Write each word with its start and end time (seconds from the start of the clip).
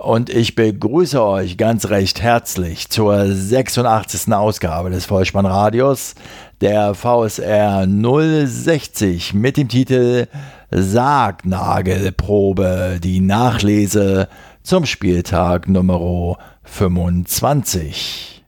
und 0.00 0.30
ich 0.30 0.54
begrüße 0.54 1.22
euch 1.22 1.58
ganz 1.58 1.90
recht 1.90 2.22
herzlich 2.22 2.88
zur 2.88 3.30
86. 3.30 4.32
Ausgabe 4.32 4.88
des 4.90 5.04
Vollspannradios, 5.04 6.14
der 6.60 6.94
VSR 6.94 7.86
060 7.86 9.34
mit 9.34 9.58
dem 9.58 9.68
Titel 9.68 10.26
Sargnagelprobe, 10.70 12.98
die 13.02 13.20
Nachlese 13.20 14.28
zum 14.62 14.86
Spieltag 14.86 15.68
Nummer 15.68 16.38
25. 16.64 18.42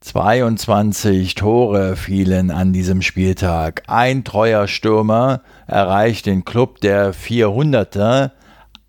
22 0.00 1.34
Tore 1.34 1.96
fielen 1.96 2.50
an 2.50 2.72
diesem 2.72 3.02
Spieltag. 3.02 3.82
Ein 3.86 4.24
treuer 4.24 4.66
Stürmer 4.66 5.42
erreicht 5.66 6.24
den 6.26 6.44
Club 6.44 6.80
der 6.80 7.14
400er. 7.14 8.32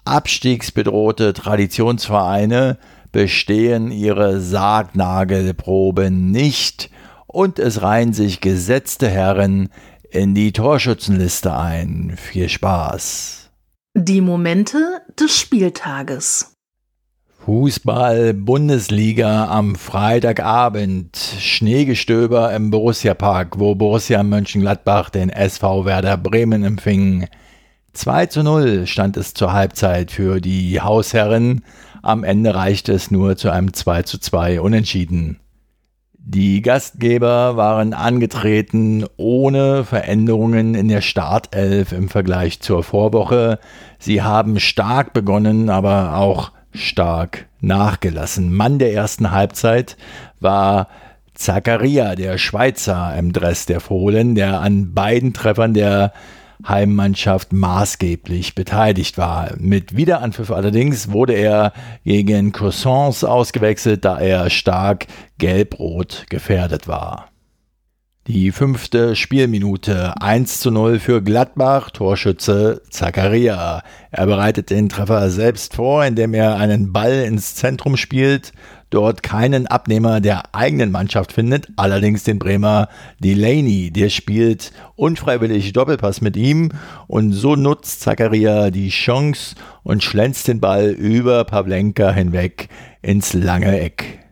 Abstiegsbedrohte 0.08 1.34
Traditionsvereine 1.34 2.78
bestehen 3.12 3.92
ihre 3.92 4.42
Sargnagelprobe 4.42 6.12
nicht 6.12 6.90
und 7.28 7.60
es 7.60 7.82
reihen 7.82 8.14
sich 8.14 8.42
gesetzte 8.42 9.10
Herren 9.10 9.70
in 10.10 10.34
die 10.34 10.54
Torschützenliste 10.54 11.56
ein. 11.56 12.14
Viel 12.18 12.50
Spaß. 12.50 13.52
Die 13.96 14.22
Momente 14.22 15.02
des 15.20 15.38
Spieltages. 15.38 16.54
Fußball-Bundesliga 17.46 19.48
am 19.48 19.76
Freitagabend. 19.76 21.18
Schneegestöber 21.40 22.54
im 22.54 22.72
Borussia-Park, 22.72 23.60
wo 23.60 23.76
Borussia 23.76 24.22
Mönchengladbach 24.22 25.10
den 25.10 25.30
SV 25.30 25.86
Werder 25.86 26.18
Bremen 26.18 26.64
empfing. 26.64 27.28
2 27.94 28.26
zu 28.28 28.44
0 28.44 28.88
stand 28.88 29.18
es 29.18 29.34
zur 29.34 29.54
Halbzeit 29.54 30.12
für 30.12 30.40
die 30.40 30.82
Hausherren. 30.82 31.64
Am 32.04 32.24
Ende 32.24 32.54
reichte 32.54 32.94
es 32.94 33.12
nur 33.12 33.38
zu 33.38 33.50
einem 33.50 33.74
2 33.74 34.04
zu 34.04 34.20
2 34.20 34.62
Unentschieden. 34.62 35.40
Die 36.30 36.62
Gastgeber 36.62 37.56
waren 37.56 37.94
angetreten 37.94 39.06
ohne 39.16 39.86
Veränderungen 39.86 40.76
in 40.76 40.90
der 40.90 41.00
Startelf 41.00 41.94
im 41.94 42.10
Vergleich 42.10 42.60
zur 42.60 42.84
Vorwoche. 42.84 43.60
Sie 43.98 44.22
haben 44.22 44.60
stark 44.60 45.14
begonnen, 45.14 45.70
aber 45.70 46.18
auch 46.18 46.52
stark 46.74 47.48
nachgelassen. 47.62 48.54
Mann 48.54 48.78
der 48.78 48.94
ersten 48.94 49.32
Halbzeit 49.32 49.96
war 50.42 50.90
Zakaria, 51.34 52.16
der 52.16 52.38
Schweizer 52.38 53.16
im 53.18 53.32
Dress 53.32 53.66
der 53.66 53.80
Fohlen, 53.80 54.36
der 54.36 54.60
an 54.60 54.94
beiden 54.94 55.34
Treffern 55.34 55.74
der 55.74 56.12
Heimmannschaft 56.66 57.54
maßgeblich 57.54 58.56
beteiligt 58.56 59.18
war. 59.18 59.52
Mit 59.58 59.96
Wiederanpfiff 59.96 60.52
allerdings 60.52 61.12
wurde 61.12 61.34
er 61.34 61.74
gegen 62.04 62.52
Cousins 62.52 63.24
ausgewechselt, 63.24 64.06
da 64.06 64.20
er 64.20 64.50
stark 64.50 65.08
gelb-rot 65.38 66.26
gefährdet 66.30 66.88
war. 66.88 67.30
Die 68.28 68.52
fünfte 68.52 69.16
Spielminute 69.16 70.22
1 70.22 70.60
zu 70.60 70.70
0 70.70 71.00
für 71.00 71.22
Gladbach, 71.22 71.92
Torschütze 71.92 72.82
Zakaria. 72.90 73.84
Er 74.12 74.26
bereitet 74.26 74.70
den 74.70 74.90
Treffer 74.90 75.30
selbst 75.30 75.76
vor, 75.76 76.04
indem 76.04 76.34
er 76.34 76.58
einen 76.58 76.92
Ball 76.92 77.24
ins 77.24 77.56
Zentrum 77.56 77.96
spielt, 77.96 78.52
dort 78.90 79.24
keinen 79.24 79.66
Abnehmer 79.66 80.20
der 80.20 80.54
eigenen 80.54 80.92
Mannschaft 80.92 81.32
findet, 81.32 81.70
allerdings 81.78 82.26
den 82.26 82.38
Bremer 82.38 82.90
Delaney, 83.20 83.92
der 83.92 84.10
spielt 84.10 84.74
unfreiwillig 84.98 85.72
Doppelpass 85.72 86.20
mit 86.20 86.36
ihm 86.36 86.72
und 87.08 87.32
so 87.32 87.56
nutzt 87.56 88.02
Zakaria 88.02 88.72
die 88.72 88.90
Chance 88.90 89.56
und 89.84 90.04
schlänzt 90.04 90.50
den 90.50 90.60
Ball 90.60 90.90
über 90.90 91.46
Pavlenka 91.46 92.12
hinweg 92.12 92.68
ins 93.02 93.32
lange 93.32 93.80
Eck. 93.80 94.27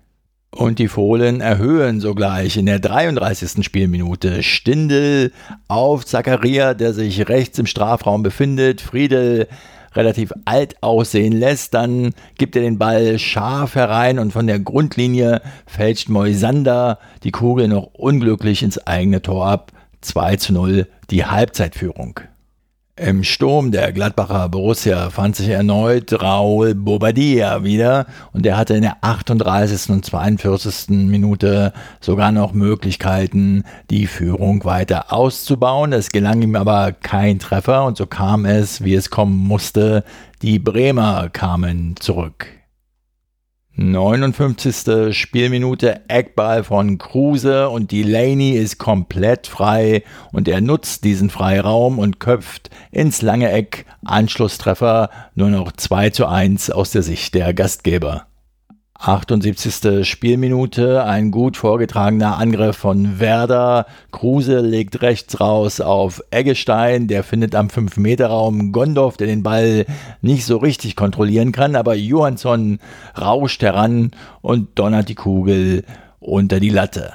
Und 0.56 0.80
die 0.80 0.88
Fohlen 0.88 1.42
erhöhen 1.42 2.00
sogleich 2.00 2.56
in 2.56 2.66
der 2.66 2.80
33. 2.80 3.66
Spielminute. 3.66 4.42
Stindel 4.42 5.34
auf 5.68 6.06
Zakaria, 6.06 6.74
der 6.74 6.94
sich 6.94 7.28
rechts 7.28 7.60
im 7.60 7.66
Strafraum 7.66 8.24
befindet. 8.24 8.80
Friedel 8.80 9.50
relativ 9.96 10.32
alt 10.46 10.82
aussehen 10.82 11.34
lässt. 11.34 11.74
Dann 11.74 12.14
gibt 12.38 12.56
er 12.56 12.62
den 12.62 12.78
Ball 12.78 13.20
scharf 13.20 13.76
herein 13.76 14.18
und 14.18 14.32
von 14.32 14.48
der 14.48 14.60
Grundlinie 14.60 15.42
fälscht 15.68 16.08
Moisander 16.08 17.00
die 17.24 17.32
Kugel 17.32 17.68
noch 17.68 17.90
unglücklich 17.94 18.64
ins 18.64 18.78
eigene 18.78 19.22
Tor 19.22 19.48
ab. 19.48 19.74
2 20.00 20.38
zu 20.38 20.54
0 20.54 20.88
die 21.10 21.26
Halbzeitführung. 21.26 22.22
Im 22.98 23.26
Sturm 23.26 23.72
der 23.72 23.92
Gladbacher 23.92 24.48
Borussia 24.48 25.10
fand 25.10 25.36
sich 25.36 25.50
erneut 25.50 26.14
Raul 26.22 26.76
Bobadilla 26.76 27.62
wieder 27.66 28.06
und 28.32 28.46
er 28.46 28.56
hatte 28.56 28.74
in 28.74 28.84
der 28.84 29.00
38. 29.02 29.90
und 29.90 30.06
42. 30.06 30.92
Minute 30.92 31.74
sogar 32.00 32.32
noch 32.32 32.54
Möglichkeiten, 32.54 33.66
die 33.90 34.08
Führung 34.08 34.64
weiter 34.64 35.12
auszubauen. 35.12 35.92
Es 35.92 36.08
gelang 36.08 36.42
ihm 36.42 36.56
aber 36.56 36.94
kein 36.94 37.38
Treffer 37.38 37.84
und 37.84 37.98
so 37.98 38.06
kam 38.06 38.46
es, 38.46 38.82
wie 38.82 38.96
es 38.96 39.10
kommen 39.10 39.36
musste. 39.36 40.06
Die 40.42 40.58
Bremer 40.58 41.28
kamen 41.28 41.98
zurück. 42.00 42.48
59. 43.78 45.14
Spielminute 45.14 46.02
Eckball 46.08 46.64
von 46.64 46.98
Kruse 46.98 47.68
und 47.70 47.92
Delaney 47.92 48.52
ist 48.52 48.78
komplett 48.78 49.48
frei 49.48 50.04
und 50.32 50.48
er 50.48 50.62
nutzt 50.62 51.04
diesen 51.04 51.30
Freiraum 51.30 52.00
und 52.00 52.22
köpft 52.22 52.70
ins 52.92 53.22
lange 53.22 53.52
Eck 53.52 53.86
Anschlusstreffer 54.06 55.10
nur 55.36 55.50
noch 55.50 55.74
2 55.74 56.12
zu 56.12 56.26
1 56.26 56.70
aus 56.70 56.92
der 56.92 57.04
Sicht 57.04 57.36
der 57.36 57.54
Gastgeber. 57.54 58.28
78. 58.98 60.08
Spielminute, 60.08 61.04
ein 61.04 61.30
gut 61.30 61.58
vorgetragener 61.58 62.38
Angriff 62.38 62.78
von 62.78 63.20
Werder. 63.20 63.88
Kruse 64.12 64.62
legt 64.62 65.02
rechts 65.02 65.40
raus 65.40 65.82
auf 65.82 66.24
Eggestein, 66.32 67.08
der 67.08 67.24
findet 67.24 67.56
am 67.56 67.68
5-Meter-Raum 67.68 68.72
Gondorf, 68.72 69.18
der 69.18 69.28
den 69.28 69.44
Ball 69.44 69.86
nicht 70.22 70.46
so 70.46 70.58
richtig 70.58 70.96
kontrollieren 70.96 71.52
kann, 71.52 71.76
aber 71.76 71.94
Johansson 71.94 72.80
rauscht 73.20 73.62
heran 73.62 74.12
und 74.42 74.80
donnert 74.80 75.10
die 75.10 75.16
Kugel 75.16 75.84
unter 76.20 76.60
die 76.60 76.70
Latte. 76.70 77.12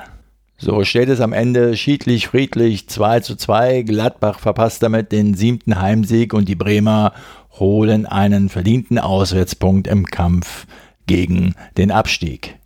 So 0.59 0.85
steht 0.85 1.09
es 1.09 1.23
am 1.23 1.33
Ende 1.33 1.75
schiedlich 1.79 2.29
friedlich 2.29 2.89
2 2.89 3.21
zu 3.21 3.37
2. 3.37 3.83
Gladbach 3.83 4.39
verpasst 4.39 4.83
damit 4.83 5.11
den 5.11 5.33
siebten 5.33 5.81
Heimsieg 5.81 6.35
und 6.35 6.47
die 6.47 6.55
Bremer 6.55 7.15
holen 7.59 8.05
einen 8.05 8.51
verdienten 8.51 8.99
Auswärtspunkt 8.99 9.89
im 9.89 10.05
Kampf 10.05 10.67
gegen 11.11 11.55
den 11.77 11.91
Abstieg. 11.91 12.57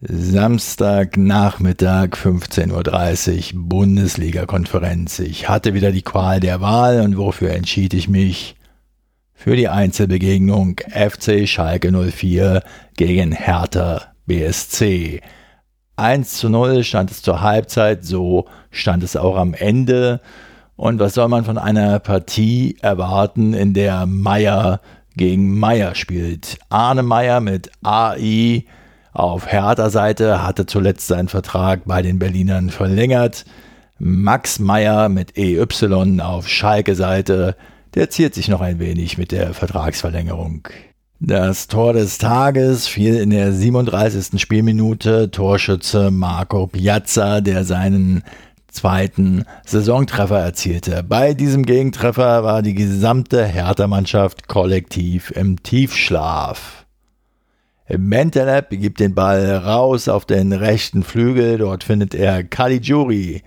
Samstagnachmittag 0.00 2.14
15.30 2.14 3.52
Uhr 3.52 3.60
Bundesliga-Konferenz. 3.68 5.18
Ich 5.18 5.46
hatte 5.46 5.74
wieder 5.74 5.92
die 5.92 6.00
Qual 6.00 6.40
der 6.40 6.62
Wahl 6.62 7.02
und 7.02 7.18
wofür 7.18 7.50
entschied 7.50 7.92
ich 7.92 8.08
mich? 8.08 8.56
Für 9.34 9.54
die 9.54 9.68
Einzelbegegnung 9.68 10.80
FC 10.88 11.46
Schalke 11.46 11.92
04 11.92 12.62
gegen 12.96 13.32
Hertha 13.32 14.14
BSC. 14.24 15.20
1 15.96 16.38
zu 16.38 16.48
0 16.48 16.84
stand 16.84 17.10
es 17.10 17.20
zur 17.20 17.42
Halbzeit, 17.42 18.02
so 18.02 18.46
stand 18.70 19.02
es 19.02 19.14
auch 19.14 19.36
am 19.36 19.52
Ende. 19.52 20.22
Und 20.74 21.00
was 21.00 21.12
soll 21.12 21.28
man 21.28 21.44
von 21.44 21.58
einer 21.58 21.98
Partie 21.98 22.78
erwarten, 22.80 23.52
in 23.52 23.74
der 23.74 24.06
Meier 24.06 24.80
gegen 25.16 25.58
Meier 25.58 25.94
spielt. 25.94 26.58
Arne 26.68 27.02
Meier 27.02 27.40
mit 27.40 27.70
AI 27.82 28.64
auf 29.12 29.46
Hertha 29.46 29.90
Seite 29.90 30.42
hatte 30.42 30.66
zuletzt 30.66 31.06
seinen 31.06 31.28
Vertrag 31.28 31.82
bei 31.86 32.02
den 32.02 32.18
Berlinern 32.18 32.70
verlängert. 32.70 33.44
Max 33.98 34.58
Meier 34.58 35.08
mit 35.08 35.38
EY 35.38 36.20
auf 36.20 36.48
Schalke 36.48 36.94
Seite, 36.94 37.56
der 37.94 38.10
ziert 38.10 38.34
sich 38.34 38.48
noch 38.48 38.60
ein 38.60 38.78
wenig 38.78 39.16
mit 39.16 39.32
der 39.32 39.54
Vertragsverlängerung. 39.54 40.68
Das 41.18 41.66
Tor 41.66 41.94
des 41.94 42.18
Tages 42.18 42.86
fiel 42.86 43.16
in 43.16 43.30
der 43.30 43.50
37. 43.54 44.38
Spielminute 44.38 45.30
Torschütze 45.30 46.10
Marco 46.10 46.66
Piazza, 46.66 47.40
der 47.40 47.64
seinen 47.64 48.22
zweiten 48.76 49.44
Saisontreffer 49.64 50.38
erzielte. 50.38 51.02
Bei 51.02 51.34
diesem 51.34 51.64
Gegentreffer 51.64 52.44
war 52.44 52.62
die 52.62 52.74
gesamte 52.74 53.44
Hertha-Mannschaft 53.44 54.46
kollektiv 54.46 55.32
im 55.32 55.62
Tiefschlaf. 55.62 56.86
Bentaleb 57.88 58.70
gibt 58.70 59.00
den 59.00 59.14
Ball 59.14 59.56
raus 59.56 60.08
auf 60.08 60.24
den 60.26 60.52
rechten 60.52 61.02
Flügel. 61.02 61.58
Dort 61.58 61.84
findet 61.84 62.14
er 62.14 62.44
Caligiuri. 62.44 63.42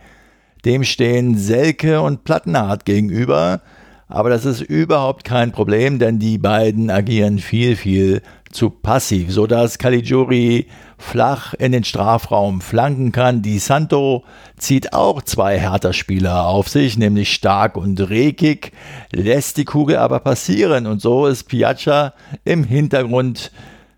Dem 0.66 0.84
stehen 0.84 1.38
Selke 1.38 2.02
und 2.02 2.24
Plattenhardt 2.24 2.86
gegenüber. 2.86 3.62
Aber 4.08 4.30
das 4.30 4.46
ist 4.46 4.62
überhaupt 4.62 5.24
kein 5.24 5.52
Problem, 5.52 6.00
denn 6.00 6.18
die 6.18 6.40
beiden 6.40 6.90
agieren 6.90 7.38
viel, 7.38 7.76
viel 7.76 8.22
zu 8.52 8.72
passiv, 8.72 9.32
sodass 9.32 9.78
Caligiuri 9.78 10.66
flach 11.00 11.54
in 11.56 11.72
den 11.72 11.84
Strafraum 11.84 12.62
flanken 12.62 13.12
kann. 13.12 13.42
Di 13.42 13.58
Santo 13.58 14.26
zieht 14.58 14.94
auch 14.94 15.24
zwei 15.24 15.58
Hertha-Spieler 15.58 16.46
auf 16.46 16.68
sich, 16.68 16.98
nämlich 16.98 17.34
Stark 17.34 17.78
und 17.78 18.00
Rekik, 18.10 18.74
lässt 19.12 19.58
die 19.58 19.66
Kugel 19.66 19.98
aber 19.98 20.20
passieren 20.20 20.86
und 20.86 21.02
so 21.02 21.26
ist 21.26 21.46
Piazza 21.46 22.14
im 22.44 22.64
Hintergrund 22.64 23.52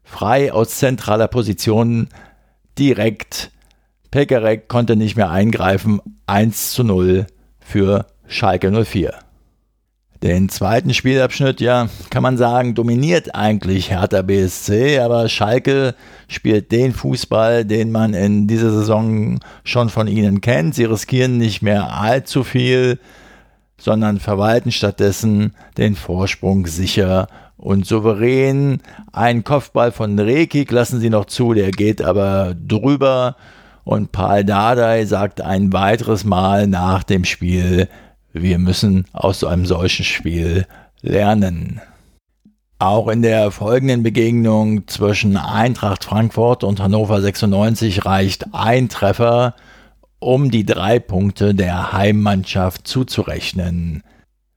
frei 0.04 0.54
aus 0.54 0.78
zentraler 0.78 1.28
Position 1.28 2.08
direkt. 2.78 3.52
Pekarek 4.12 4.68
konnte 4.68 4.96
nicht 4.96 5.18
mehr 5.18 5.32
eingreifen. 5.32 6.02
1 6.28 6.72
zu 6.72 6.84
0 6.84 7.26
für 7.60 8.06
Schalke 8.28 8.72
04. 8.72 9.31
Den 10.24 10.50
zweiten 10.50 10.94
Spielabschnitt, 10.94 11.62
ja, 11.62 11.90
kann 12.12 12.22
man 12.22 12.38
sagen, 12.38 12.76
dominiert 12.76 13.34
eigentlich 13.34 13.90
Hertha 13.90 14.22
BSC, 14.22 15.00
aber 15.00 15.28
Schalke 15.28 15.96
spielt 16.28 16.72
den 16.72 16.94
Fußball, 16.94 17.66
den 17.66 17.92
man 17.92 18.14
in 18.14 18.46
dieser 18.46 18.70
Saison 18.70 19.40
schon 19.64 19.90
von 19.90 20.08
ihnen 20.08 20.40
kennt. 20.40 20.76
Sie 20.76 20.84
riskieren 20.84 21.40
nicht 21.40 21.64
mehr 21.64 22.00
allzu 22.00 22.44
viel, 22.44 23.00
sondern 23.80 24.20
verwalten 24.20 24.72
stattdessen 24.72 25.56
den 25.78 25.96
Vorsprung 25.96 26.68
sicher 26.68 27.28
und 27.58 27.88
souverän. 27.88 28.80
Ein 29.12 29.44
Kopfball 29.44 29.92
von 29.92 30.20
Rekik 30.20 30.72
lassen 30.72 31.00
sie 31.00 31.10
noch 31.10 31.26
zu, 31.26 31.56
der 31.56 31.72
geht 31.72 32.00
aber 32.00 32.54
drüber. 32.54 33.38
Und 33.84 34.12
Paul 34.12 34.44
Dardai 34.44 35.04
sagt 35.06 35.42
ein 35.42 35.74
weiteres 35.74 36.24
Mal 36.26 36.68
nach 36.68 37.02
dem 37.02 37.26
Spiel, 37.26 37.88
wir 38.34 38.60
müssen 38.60 39.06
aus 39.14 39.40
so 39.40 39.48
einem 39.48 39.66
solchen 39.66 40.06
Spiel 40.06 40.66
lernen. 41.02 41.82
Auch 42.80 43.10
in 43.10 43.22
der 43.22 43.52
folgenden 43.52 44.02
Begegnung 44.02 44.88
zwischen 44.88 45.38
Eintracht 45.38 46.04
Frankfurt 46.04 46.64
und 46.64 46.80
Hannover 46.80 47.22
96 47.22 48.06
reicht 48.06 48.54
ein 48.54 48.90
Treffer, 48.90 49.56
um 50.18 50.50
die 50.50 50.66
drei 50.66 51.00
Punkte 51.00 51.54
der 51.54 51.94
Heimmannschaft 51.94 52.88
zuzurechnen. 52.88 54.04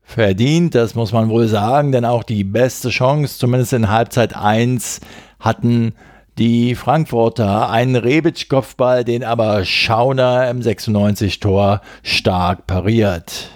Verdient, 0.02 0.74
das 0.74 0.94
muss 0.94 1.12
man 1.12 1.28
wohl 1.28 1.48
sagen, 1.48 1.92
denn 1.92 2.04
auch 2.04 2.22
die 2.22 2.44
beste 2.44 2.90
Chance, 2.90 3.38
zumindest 3.38 3.72
in 3.72 3.90
Halbzeit 3.90 4.36
1, 4.36 5.00
hatten 5.40 5.94
die 6.38 6.74
Frankfurter 6.74 7.70
einen 7.70 7.96
Rebic-Kopfball, 7.96 9.04
den 9.04 9.24
aber 9.24 9.64
Schauner 9.64 10.48
im 10.50 10.60
96-Tor 10.60 11.80
stark 12.02 12.66
pariert. 12.66 13.50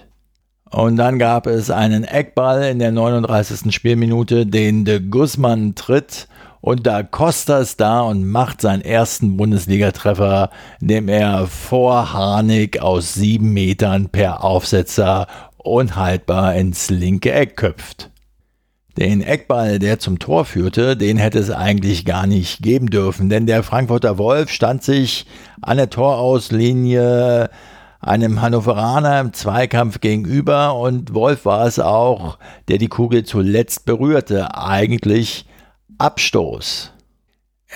Und 0.70 0.96
dann 0.96 1.18
gab 1.18 1.46
es 1.46 1.70
einen 1.70 2.04
Eckball 2.04 2.64
in 2.64 2.78
der 2.78 2.92
39. 2.92 3.74
Spielminute, 3.74 4.46
den 4.46 4.84
de 4.84 5.00
Guzman 5.00 5.74
tritt 5.74 6.28
und 6.60 6.86
da 6.86 7.02
Costa 7.02 7.58
ist 7.58 7.80
da 7.80 8.00
und 8.00 8.26
macht 8.26 8.60
seinen 8.60 8.82
ersten 8.82 9.36
Bundesligatreffer, 9.36 10.50
indem 10.80 11.08
er 11.08 11.46
vor 11.46 12.12
Harnik 12.12 12.80
aus 12.80 13.14
sieben 13.14 13.52
Metern 13.52 14.08
per 14.08 14.44
Aufsetzer 14.44 15.26
unhaltbar 15.56 16.54
ins 16.54 16.90
linke 16.90 17.32
Eck 17.32 17.56
köpft. 17.56 18.10
Den 18.98 19.22
Eckball, 19.22 19.78
der 19.78 20.00
zum 20.00 20.18
Tor 20.18 20.44
führte, 20.44 20.96
den 20.96 21.18
hätte 21.18 21.38
es 21.38 21.52
eigentlich 21.52 22.04
gar 22.04 22.26
nicht 22.26 22.62
geben 22.62 22.90
dürfen, 22.90 23.28
denn 23.28 23.46
der 23.46 23.62
Frankfurter 23.62 24.18
Wolf 24.18 24.50
stand 24.50 24.82
sich 24.82 25.24
an 25.62 25.76
der 25.76 25.88
Torauslinie 25.88 27.48
einem 28.00 28.40
Hannoveraner 28.40 29.20
im 29.20 29.32
Zweikampf 29.32 30.00
gegenüber 30.00 30.74
und 30.74 31.14
Wolf 31.14 31.44
war 31.44 31.66
es 31.66 31.78
auch, 31.78 32.38
der 32.68 32.78
die 32.78 32.88
Kugel 32.88 33.24
zuletzt 33.24 33.84
berührte, 33.84 34.54
eigentlich 34.56 35.46
Abstoß. 35.98 36.92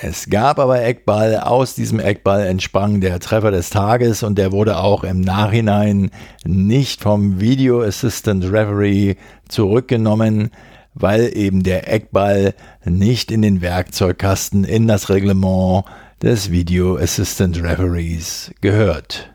Es 0.01 0.29
gab 0.29 0.57
aber 0.57 0.83
Eckball, 0.83 1.37
aus 1.37 1.75
diesem 1.75 1.99
Eckball 1.99 2.47
entsprang 2.47 2.99
der 2.99 3.19
Treffer 3.19 3.51
des 3.51 3.69
Tages 3.69 4.23
und 4.23 4.37
der 4.37 4.51
wurde 4.51 4.77
auch 4.77 5.03
im 5.03 5.21
Nachhinein 5.21 6.09
nicht 6.45 7.01
vom 7.01 7.39
Video 7.39 7.83
Assistant 7.83 8.45
Referee 8.45 9.15
zurückgenommen, 9.49 10.49
weil 10.95 11.35
eben 11.37 11.63
der 11.63 11.91
Eckball 11.91 12.55
nicht 12.85 13.31
in 13.31 13.43
den 13.43 13.61
Werkzeugkasten 13.61 14.63
in 14.63 14.87
das 14.87 15.09
Reglement 15.09 15.85
des 16.21 16.49
Video 16.49 16.97
Assistant 16.97 17.61
Referees 17.61 18.51
gehört. 18.61 19.32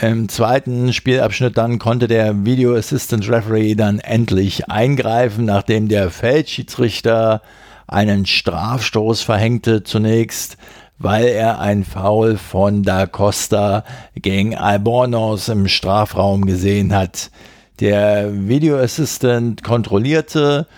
Im 0.00 0.28
zweiten 0.28 0.92
Spielabschnitt 0.92 1.58
dann 1.58 1.80
konnte 1.80 2.06
der 2.06 2.44
Video 2.44 2.76
Assistant 2.76 3.28
Referee 3.28 3.74
dann 3.74 3.98
endlich 3.98 4.70
eingreifen, 4.70 5.44
nachdem 5.44 5.88
der 5.88 6.10
Feldschiedsrichter 6.10 7.42
einen 7.88 8.24
Strafstoß 8.24 9.22
verhängte 9.22 9.82
zunächst, 9.82 10.56
weil 10.98 11.26
er 11.26 11.58
ein 11.58 11.84
Foul 11.84 12.36
von 12.36 12.84
Da 12.84 13.06
Costa 13.06 13.82
gegen 14.14 14.54
Albornoz 14.54 15.48
im 15.48 15.66
Strafraum 15.66 16.44
gesehen 16.44 16.94
hat. 16.94 17.32
Der 17.80 18.30
Video 18.46 18.78
Assistant 18.78 19.64
kontrollierte 19.64 20.68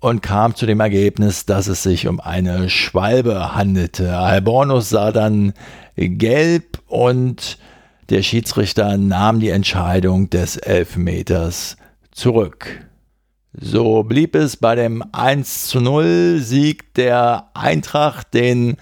und 0.00 0.22
kam 0.22 0.54
zu 0.54 0.64
dem 0.64 0.80
Ergebnis, 0.80 1.44
dass 1.44 1.66
es 1.66 1.82
sich 1.82 2.08
um 2.08 2.20
eine 2.20 2.70
Schwalbe 2.70 3.54
handelte. 3.54 4.16
Albornoz 4.16 4.88
sah 4.88 5.12
dann 5.12 5.52
gelb 5.96 6.78
und 6.86 7.58
der 8.12 8.22
Schiedsrichter 8.22 8.98
nahm 8.98 9.40
die 9.40 9.48
Entscheidung 9.48 10.28
des 10.28 10.58
Elfmeters 10.58 11.78
zurück. 12.10 12.86
So 13.58 14.02
blieb 14.02 14.34
es 14.34 14.58
bei 14.58 14.74
dem 14.74 15.02
1 15.12 15.68
zu 15.68 15.80
0 15.80 16.40
Sieg 16.40 16.92
der 16.92 17.48
Eintracht, 17.54 18.34
den 18.34 18.76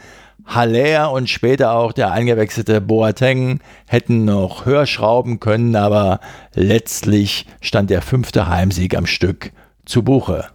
Haller 0.44 1.12
und 1.12 1.30
später 1.30 1.74
auch 1.74 1.92
der 1.92 2.10
eingewechselte 2.10 2.80
Boateng 2.80 3.60
hätten 3.86 4.24
noch 4.24 4.66
höher 4.66 4.86
schrauben 4.86 5.38
können, 5.38 5.76
aber 5.76 6.18
letztlich 6.52 7.46
stand 7.60 7.88
der 7.90 8.02
fünfte 8.02 8.48
Heimsieg 8.48 8.96
am 8.96 9.06
Stück 9.06 9.52
zu 9.84 10.02
Buche. 10.02 10.46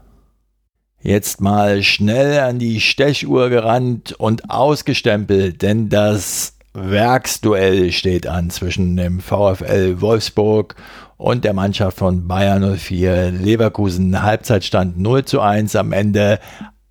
Jetzt 1.02 1.40
mal 1.40 1.82
schnell 1.82 2.40
an 2.40 2.60
die 2.60 2.82
Stechuhr 2.82 3.50
gerannt 3.50 4.12
und 4.12 4.50
ausgestempelt, 4.50 5.62
denn 5.62 5.88
das 5.88 6.55
Werksduell 6.78 7.94
steht 7.94 8.28
an 8.28 8.50
zwischen 8.50 8.98
dem 8.98 9.22
VfL 9.22 10.02
Wolfsburg 10.02 10.76
und 11.16 11.46
der 11.46 11.54
Mannschaft 11.54 11.98
von 11.98 12.28
Bayern 12.28 12.78
04 12.78 13.32
Leverkusen. 13.32 14.22
Halbzeitstand 14.22 15.00
0 15.00 15.24
zu 15.24 15.40
1, 15.40 15.78
am 15.78 15.94
Ende 15.94 16.38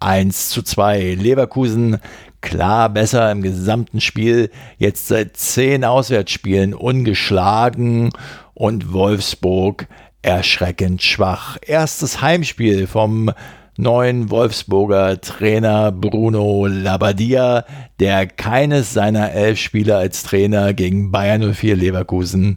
1 0.01 0.49
zu 0.49 0.63
2. 0.63 1.17
Leverkusen 1.21 1.99
klar 2.41 2.89
besser 2.89 3.31
im 3.31 3.43
gesamten 3.43 4.01
Spiel, 4.01 4.51
jetzt 4.79 5.09
seit 5.09 5.37
zehn 5.37 5.85
Auswärtsspielen 5.85 6.73
ungeschlagen 6.73 8.11
und 8.55 8.95
Wolfsburg 8.95 9.87
erschreckend 10.23 11.03
schwach. 11.03 11.59
Erstes 11.61 12.23
Heimspiel 12.23 12.87
vom 12.87 13.31
neuen 13.77 14.31
Wolfsburger 14.31 15.21
Trainer 15.21 15.93
Bruno 15.93 16.67
Labbadia, 16.67 17.65
der 18.01 18.27
keines 18.27 18.93
seiner 18.93 19.33
elf 19.33 19.59
Spieler 19.59 19.99
als 19.99 20.23
Trainer 20.23 20.75
gegen 20.75 21.11
Bayern 21.11 21.55
04 21.55 21.77
Leverkusen 21.77 22.57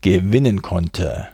gewinnen 0.00 0.62
konnte. 0.62 1.28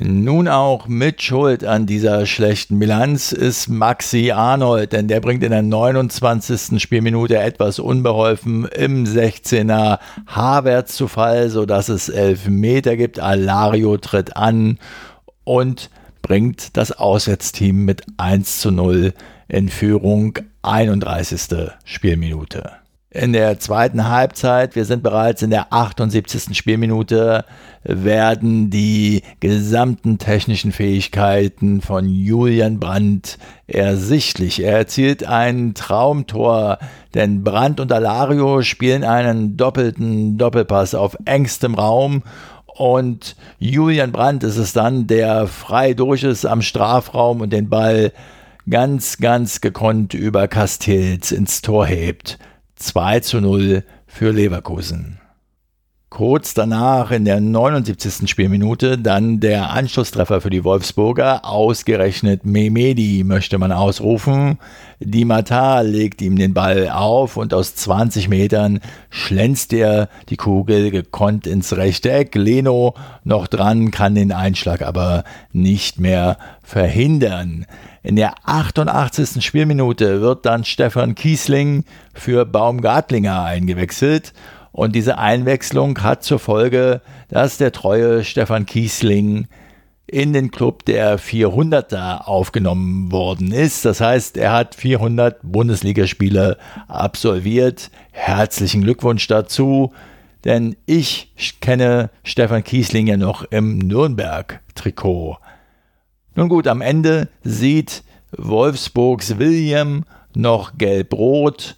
Nun 0.00 0.48
auch 0.48 0.88
mit 0.88 1.22
Schuld 1.22 1.64
an 1.64 1.86
dieser 1.86 2.26
schlechten 2.26 2.80
Bilanz 2.80 3.30
ist 3.30 3.68
Maxi 3.68 4.32
Arnold, 4.32 4.92
denn 4.92 5.06
der 5.06 5.20
bringt 5.20 5.44
in 5.44 5.52
der 5.52 5.62
29. 5.62 6.82
Spielminute 6.82 7.38
etwas 7.38 7.78
unbeholfen 7.78 8.66
im 8.66 9.04
16er 9.04 10.00
Havertz 10.26 10.96
zu 10.96 11.06
Fall, 11.06 11.50
sodass 11.50 11.88
es 11.88 12.08
elf 12.08 12.48
Meter 12.48 12.96
gibt. 12.96 13.20
Alario 13.20 13.96
tritt 13.96 14.36
an 14.36 14.80
und 15.44 15.88
bringt 16.26 16.76
das 16.76 16.90
Auswärtsteam 16.90 17.84
mit 17.84 18.02
1 18.16 18.58
zu 18.58 18.72
0 18.72 19.14
in 19.46 19.68
Führung 19.68 20.36
31. 20.62 21.70
Spielminute. 21.84 22.72
In 23.10 23.32
der 23.32 23.60
zweiten 23.60 24.08
Halbzeit, 24.08 24.74
wir 24.74 24.84
sind 24.84 25.04
bereits 25.04 25.42
in 25.42 25.50
der 25.50 25.72
78. 25.72 26.56
Spielminute, 26.56 27.44
werden 27.84 28.70
die 28.70 29.22
gesamten 29.38 30.18
technischen 30.18 30.72
Fähigkeiten 30.72 31.80
von 31.80 32.08
Julian 32.08 32.80
Brandt 32.80 33.38
ersichtlich. 33.68 34.64
Er 34.64 34.78
erzielt 34.78 35.22
ein 35.22 35.74
Traumtor, 35.74 36.78
denn 37.14 37.44
Brandt 37.44 37.78
und 37.78 37.92
Alario 37.92 38.62
spielen 38.62 39.04
einen 39.04 39.56
doppelten 39.56 40.38
Doppelpass 40.38 40.96
auf 40.96 41.16
engstem 41.24 41.76
Raum 41.76 42.24
und 42.76 43.36
Julian 43.58 44.12
Brandt 44.12 44.44
ist 44.44 44.58
es 44.58 44.72
dann, 44.72 45.06
der 45.06 45.46
frei 45.46 45.94
durch 45.94 46.22
ist 46.24 46.44
am 46.44 46.60
Strafraum 46.60 47.40
und 47.40 47.50
den 47.50 47.68
Ball 47.70 48.12
ganz, 48.68 49.18
ganz 49.18 49.60
gekonnt 49.60 50.12
über 50.12 50.46
Castells 50.46 51.32
ins 51.32 51.62
Tor 51.62 51.86
hebt. 51.86 52.38
2 52.76 53.20
zu 53.20 53.40
0 53.40 53.82
für 54.06 54.30
Leverkusen. 54.30 55.20
Kurz 56.16 56.54
danach 56.54 57.10
in 57.10 57.26
der 57.26 57.42
79. 57.42 58.26
Spielminute 58.26 58.96
dann 58.96 59.38
der 59.38 59.68
Anschlusstreffer 59.68 60.40
für 60.40 60.48
die 60.48 60.64
Wolfsburger, 60.64 61.44
ausgerechnet 61.44 62.46
Memedi 62.46 63.22
möchte 63.22 63.58
man 63.58 63.70
ausrufen. 63.70 64.56
Di 64.98 65.26
Mata 65.26 65.82
legt 65.82 66.22
ihm 66.22 66.36
den 66.36 66.54
Ball 66.54 66.88
auf 66.88 67.36
und 67.36 67.52
aus 67.52 67.74
20 67.74 68.30
Metern 68.30 68.80
schlänzt 69.10 69.74
er 69.74 70.08
die 70.30 70.38
Kugel 70.38 70.90
gekonnt 70.90 71.46
ins 71.46 71.76
rechte 71.76 72.10
Eck. 72.10 72.34
Leno 72.34 72.94
noch 73.22 73.46
dran, 73.46 73.90
kann 73.90 74.14
den 74.14 74.32
Einschlag 74.32 74.80
aber 74.80 75.22
nicht 75.52 76.00
mehr 76.00 76.38
verhindern. 76.62 77.66
In 78.02 78.16
der 78.16 78.36
88. 78.44 79.44
Spielminute 79.44 80.22
wird 80.22 80.46
dann 80.46 80.64
Stefan 80.64 81.14
Kiesling 81.14 81.84
für 82.14 82.46
Baumgartlinger 82.46 83.42
eingewechselt 83.42 84.32
und 84.76 84.94
diese 84.94 85.16
Einwechslung 85.16 86.02
hat 86.02 86.22
zur 86.22 86.38
Folge, 86.38 87.00
dass 87.30 87.56
der 87.56 87.72
treue 87.72 88.24
Stefan 88.24 88.66
Kiesling 88.66 89.48
in 90.06 90.34
den 90.34 90.50
Club 90.50 90.84
der 90.84 91.18
400er 91.18 92.26
aufgenommen 92.26 93.10
worden 93.10 93.52
ist. 93.52 93.86
Das 93.86 94.02
heißt, 94.02 94.36
er 94.36 94.52
hat 94.52 94.74
400 94.74 95.38
Bundesligaspiele 95.42 96.58
absolviert. 96.88 97.90
Herzlichen 98.12 98.82
Glückwunsch 98.82 99.26
dazu, 99.28 99.94
denn 100.44 100.76
ich 100.84 101.32
kenne 101.62 102.10
Stefan 102.22 102.62
Kiesling 102.62 103.06
ja 103.06 103.16
noch 103.16 103.44
im 103.44 103.78
Nürnberg-Trikot. 103.78 105.38
Nun 106.34 106.50
gut, 106.50 106.68
am 106.68 106.82
Ende 106.82 107.30
sieht 107.42 108.04
Wolfsburgs 108.36 109.38
William 109.38 110.04
noch 110.34 110.76
gelb-rot 110.76 111.76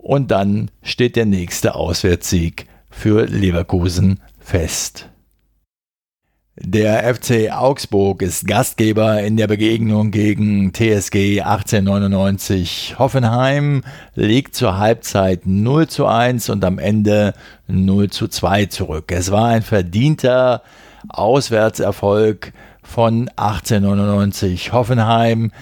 und 0.00 0.30
dann 0.30 0.70
steht 0.82 1.16
der 1.16 1.26
nächste 1.26 1.74
Auswärtssieg 1.74 2.66
für 2.90 3.26
Leverkusen 3.26 4.20
fest. 4.38 5.08
Der 6.62 7.14
FC 7.14 7.50
Augsburg 7.52 8.20
ist 8.20 8.46
Gastgeber 8.46 9.22
in 9.22 9.36
der 9.36 9.46
Begegnung 9.46 10.10
gegen 10.10 10.72
TSG 10.74 11.40
1899 11.40 12.96
Hoffenheim, 12.98 13.82
liegt 14.14 14.54
zur 14.54 14.76
Halbzeit 14.76 15.46
0 15.46 15.86
zu 15.86 16.06
1 16.06 16.50
und 16.50 16.64
am 16.64 16.78
Ende 16.78 17.34
0 17.66 18.10
zu 18.10 18.28
2 18.28 18.66
zurück. 18.66 19.10
Es 19.12 19.30
war 19.30 19.46
ein 19.46 19.62
verdienter 19.62 20.62
Auswärtserfolg 21.08 22.52
von 22.82 23.30
1899 23.36 24.72
Hoffenheim. 24.72 25.52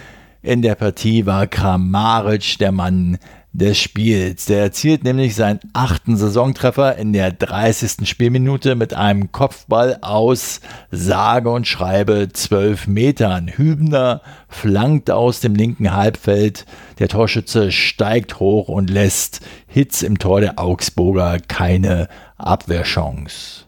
In 0.42 0.62
der 0.62 0.74
Partie 0.74 1.26
war 1.26 1.46
Kramaric 1.46 2.58
der 2.58 2.72
Mann 2.72 3.18
des 3.52 3.78
Spiels. 3.78 4.46
Der 4.46 4.60
erzielt 4.60 5.04
nämlich 5.04 5.34
seinen 5.34 5.60
achten 5.72 6.16
Saisontreffer 6.16 6.96
in 6.96 7.12
der 7.12 7.32
30. 7.32 8.08
Spielminute 8.08 8.74
mit 8.74 8.94
einem 8.94 9.32
Kopfball 9.32 9.98
aus 10.02 10.60
sage 10.90 11.50
und 11.50 11.66
schreibe 11.66 12.28
12 12.32 12.86
Metern. 12.86 13.48
Hübner 13.48 14.22
flankt 14.48 15.10
aus 15.10 15.40
dem 15.40 15.54
linken 15.54 15.94
Halbfeld. 15.94 16.66
Der 16.98 17.08
Torschütze 17.08 17.72
steigt 17.72 18.40
hoch 18.40 18.68
und 18.68 18.90
lässt 18.90 19.40
Hitz 19.66 20.02
im 20.02 20.18
Tor 20.18 20.40
der 20.40 20.58
Augsburger 20.58 21.38
keine 21.46 22.08
Abwehrchance. 22.36 23.67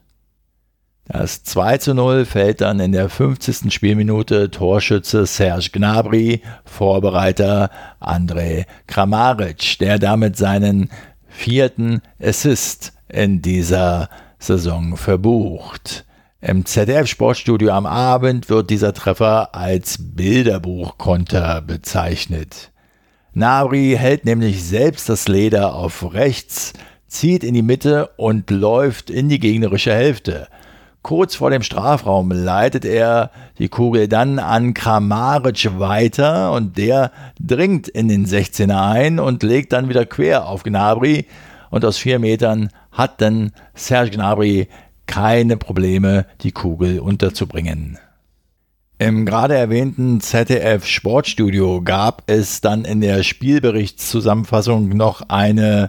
Das 1.13 1.43
2 1.43 1.79
zu 1.79 1.93
0 1.93 2.25
fällt 2.25 2.61
dann 2.61 2.79
in 2.79 2.93
der 2.93 3.09
50. 3.09 3.75
Spielminute 3.75 4.49
Torschütze 4.49 5.27
Serge 5.27 5.71
Gnabry, 5.73 6.41
Vorbereiter 6.65 7.69
André 8.01 8.67
Kramaric, 8.87 9.79
der 9.81 9.99
damit 9.99 10.37
seinen 10.37 10.89
vierten 11.27 12.01
Assist 12.23 12.93
in 13.09 13.43
dieser 13.43 14.09
Saison 14.39 14.97
verbucht. 14.97 16.05
Im 16.41 16.65
ZDF-Sportstudio 16.65 17.73
am 17.73 17.87
Abend 17.87 18.49
wird 18.49 18.71
dieser 18.71 18.95
Treffer 18.95 19.53
als 19.53 19.97
Bilderbuchkonter 19.99 21.61
bezeichnet. 21.61 22.71
Nabri 23.33 23.97
hält 23.99 24.25
nämlich 24.25 24.63
selbst 24.63 25.09
das 25.09 25.27
Leder 25.27 25.75
auf 25.75 26.15
rechts, 26.15 26.73
zieht 27.09 27.43
in 27.43 27.55
die 27.55 27.63
Mitte 27.63 28.11
und 28.17 28.49
läuft 28.51 29.11
in 29.11 29.29
die 29.29 29.41
gegnerische 29.41 29.93
Hälfte. 29.93 30.47
Kurz 31.03 31.35
vor 31.35 31.51
dem 31.51 31.63
Strafraum 31.63 32.31
leitet 32.31 32.85
er 32.85 33.31
die 33.59 33.69
Kugel 33.69 34.07
dann 34.07 34.39
an 34.39 34.75
Kramaric 34.75 35.79
weiter 35.79 36.53
und 36.53 36.77
der 36.77 37.11
dringt 37.41 37.89
in 37.89 38.09
den 38.09 38.27
16er 38.27 38.91
ein 38.91 39.19
und 39.19 39.43
legt 39.43 39.73
dann 39.73 39.89
wieder 39.89 40.05
quer 40.05 40.47
auf 40.47 40.63
Gnabry 40.63 41.27
und 41.71 41.85
aus 41.85 41.97
vier 41.97 42.19
Metern 42.19 42.69
hat 42.93 43.23
dann 43.23 43.53
Serge 43.75 44.11
Gnabry 44.11 44.69
keine 45.07 45.57
Probleme, 45.57 46.27
die 46.43 46.53
Kugel 46.53 47.01
unterzubringen. 47.01 47.99
Im 48.99 49.25
gerade 49.25 49.55
erwähnten 49.55 50.21
ZDF 50.21 50.85
Sportstudio 50.85 51.81
gab 51.81 52.23
es 52.27 52.61
dann 52.61 52.85
in 52.85 53.01
der 53.01 53.23
Spielberichtszusammenfassung 53.23 54.91
noch 54.91 55.23
eine 55.31 55.89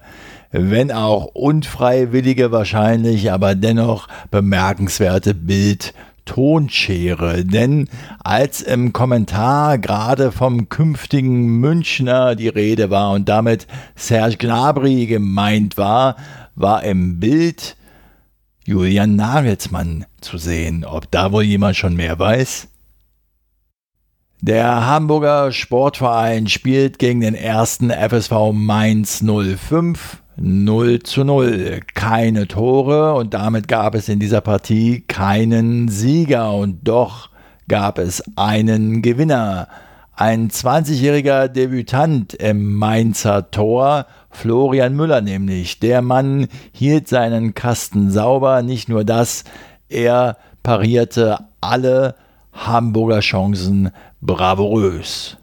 wenn 0.51 0.91
auch 0.91 1.25
unfreiwillige 1.25 2.51
wahrscheinlich, 2.51 3.31
aber 3.31 3.55
dennoch 3.55 4.07
bemerkenswerte 4.29 5.33
Bild 5.33 5.93
Tonschere, 6.25 7.43
denn 7.43 7.89
als 8.23 8.61
im 8.61 8.93
Kommentar 8.93 9.79
gerade 9.79 10.31
vom 10.31 10.69
künftigen 10.69 11.59
Münchner 11.59 12.35
die 12.35 12.47
Rede 12.47 12.89
war 12.89 13.11
und 13.11 13.27
damit 13.27 13.67
Serge 13.95 14.37
Gnabry 14.37 15.07
gemeint 15.07 15.77
war, 15.77 16.15
war 16.55 16.83
im 16.83 17.19
Bild 17.19 17.75
Julian 18.63 19.15
Nagelsmann 19.15 20.05
zu 20.21 20.37
sehen. 20.37 20.85
Ob 20.85 21.09
da 21.11 21.31
wohl 21.31 21.43
jemand 21.43 21.75
schon 21.75 21.95
mehr 21.95 22.19
weiß? 22.19 22.67
Der 24.41 24.85
Hamburger 24.85 25.51
Sportverein 25.51 26.47
spielt 26.47 26.97
gegen 26.97 27.21
den 27.21 27.35
ersten 27.35 27.91
FSV 27.91 28.53
Mainz 28.53 29.23
05 29.23 30.20
0 30.43 31.03
zu 31.03 31.23
0. 31.23 31.81
Keine 31.93 32.47
Tore 32.47 33.13
und 33.13 33.33
damit 33.33 33.67
gab 33.67 33.93
es 33.93 34.09
in 34.09 34.19
dieser 34.19 34.41
Partie 34.41 35.01
keinen 35.01 35.87
Sieger 35.87 36.53
und 36.53 36.79
doch 36.87 37.29
gab 37.67 37.99
es 37.99 38.23
einen 38.35 39.03
Gewinner. 39.03 39.67
Ein 40.15 40.49
20-jähriger 40.49 41.47
Debütant 41.47 42.33
im 42.33 42.73
Mainzer 42.73 43.51
Tor, 43.51 44.07
Florian 44.31 44.95
Müller 44.95 45.21
nämlich. 45.21 45.79
Der 45.79 46.01
Mann 46.01 46.47
hielt 46.71 47.07
seinen 47.07 47.53
Kasten 47.53 48.09
sauber, 48.09 48.63
nicht 48.63 48.89
nur 48.89 49.03
das, 49.03 49.43
er 49.89 50.37
parierte 50.63 51.37
alle 51.61 52.15
Hamburger 52.51 53.19
Chancen 53.19 53.91
bravourös. 54.21 55.37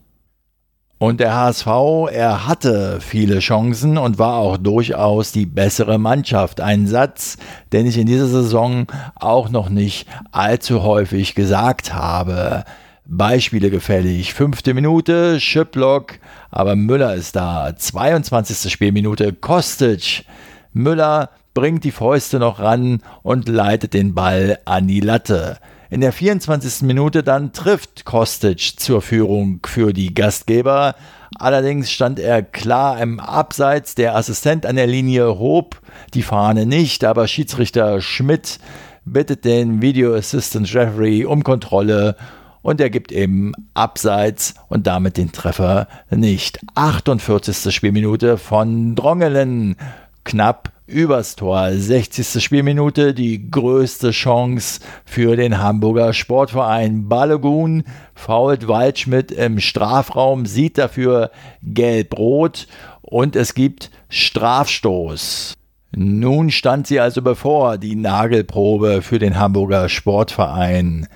Und 0.98 1.20
der 1.20 1.32
HSV, 1.32 1.66
er 2.10 2.48
hatte 2.48 2.98
viele 3.00 3.38
Chancen 3.38 3.98
und 3.98 4.18
war 4.18 4.34
auch 4.34 4.56
durchaus 4.56 5.30
die 5.30 5.46
bessere 5.46 5.96
Mannschaft. 5.96 6.60
Ein 6.60 6.88
Satz, 6.88 7.36
den 7.72 7.86
ich 7.86 7.96
in 7.98 8.06
dieser 8.06 8.26
Saison 8.26 8.88
auch 9.14 9.48
noch 9.48 9.68
nicht 9.68 10.08
allzu 10.32 10.82
häufig 10.82 11.36
gesagt 11.36 11.94
habe. 11.94 12.64
Beispiele 13.06 13.70
gefällig. 13.70 14.34
Fünfte 14.34 14.74
Minute, 14.74 15.40
Schiplock, 15.40 16.18
aber 16.50 16.74
Müller 16.74 17.14
ist 17.14 17.36
da. 17.36 17.72
22. 17.76 18.70
Spielminute, 18.70 19.32
Kostic. 19.32 20.24
Müller 20.72 21.30
bringt 21.54 21.84
die 21.84 21.92
Fäuste 21.92 22.40
noch 22.40 22.58
ran 22.58 23.02
und 23.22 23.48
leitet 23.48 23.94
den 23.94 24.14
Ball 24.14 24.58
an 24.64 24.88
die 24.88 25.00
Latte. 25.00 25.58
In 25.90 26.02
der 26.02 26.12
24. 26.12 26.82
Minute 26.82 27.22
dann 27.22 27.52
trifft 27.54 28.04
Kostic 28.04 28.74
zur 28.78 29.00
Führung 29.00 29.60
für 29.64 29.94
die 29.94 30.12
Gastgeber. 30.12 30.94
Allerdings 31.38 31.90
stand 31.90 32.18
er 32.18 32.42
klar 32.42 33.00
im 33.00 33.20
Abseits. 33.20 33.94
Der 33.94 34.14
Assistent 34.14 34.66
an 34.66 34.76
der 34.76 34.86
Linie 34.86 35.38
hob 35.38 35.80
die 36.12 36.22
Fahne 36.22 36.66
nicht, 36.66 37.04
aber 37.04 37.26
Schiedsrichter 37.26 38.02
Schmidt 38.02 38.58
bittet 39.06 39.46
den 39.46 39.80
Video 39.80 40.14
Assistant 40.14 40.74
Referee 40.74 41.24
um 41.24 41.42
Kontrolle 41.42 42.16
und 42.60 42.82
er 42.82 42.90
gibt 42.90 43.10
eben 43.10 43.52
Abseits 43.72 44.52
und 44.68 44.86
damit 44.86 45.16
den 45.16 45.32
Treffer 45.32 45.88
nicht. 46.10 46.60
48. 46.74 47.74
Spielminute 47.74 48.36
von 48.36 48.94
Drongelen. 48.94 49.76
Knapp 50.24 50.70
übers 50.88 51.36
Tor. 51.36 51.70
60. 51.70 52.42
Spielminute, 52.42 53.12
die 53.12 53.50
größte 53.50 54.10
Chance 54.10 54.80
für 55.04 55.36
den 55.36 55.58
Hamburger 55.58 56.14
Sportverein. 56.14 57.08
Balogun 57.08 57.84
fault 58.14 58.66
Waldschmidt 58.68 59.30
im 59.30 59.60
Strafraum, 59.60 60.46
sieht 60.46 60.78
dafür 60.78 61.30
gelb-rot 61.62 62.66
und 63.02 63.36
es 63.36 63.54
gibt 63.54 63.90
Strafstoß. 64.08 65.54
Nun 65.94 66.50
stand 66.50 66.86
sie 66.86 67.00
also 67.00 67.22
bevor, 67.22 67.76
die 67.76 67.94
Nagelprobe 67.94 69.02
für 69.02 69.18
den 69.18 69.38
Hamburger 69.38 69.88
Sportverein. 69.88 71.06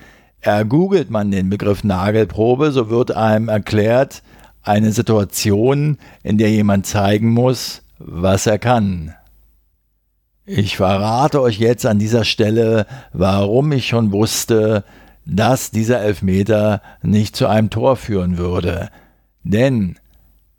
Ergoogelt 0.41 1.11
man 1.11 1.31
den 1.31 1.49
Begriff 1.49 1.83
Nagelprobe, 1.83 2.73
so 2.73 2.91
wird 2.91 3.17
einem 3.17 3.49
erklärt, 3.49 4.23
Eine 4.65 4.93
Situation, 4.93 5.99
in 6.23 6.39
der 6.39 6.51
jemand 6.51 6.87
zeigen 6.87 7.31
muss, 7.31 7.83
was 7.99 8.47
er 8.47 8.61
kann. 8.61 9.13
Ich 10.55 10.77
verrate 10.77 11.41
euch 11.41 11.59
jetzt 11.59 11.87
an 11.87 11.99
dieser 11.99 12.25
Stelle, 12.25 12.85
warum 13.15 13.73
ich 13.73 13.87
schon 13.87 14.13
wusste, 14.13 14.85
dass 15.25 15.71
dieser 15.71 16.03
Elfmeter 16.03 16.83
nicht 17.01 17.35
zu 17.35 17.47
einem 17.47 17.71
Tor 17.71 17.97
führen 17.97 18.37
würde. 18.37 18.91
Denn 19.45 19.97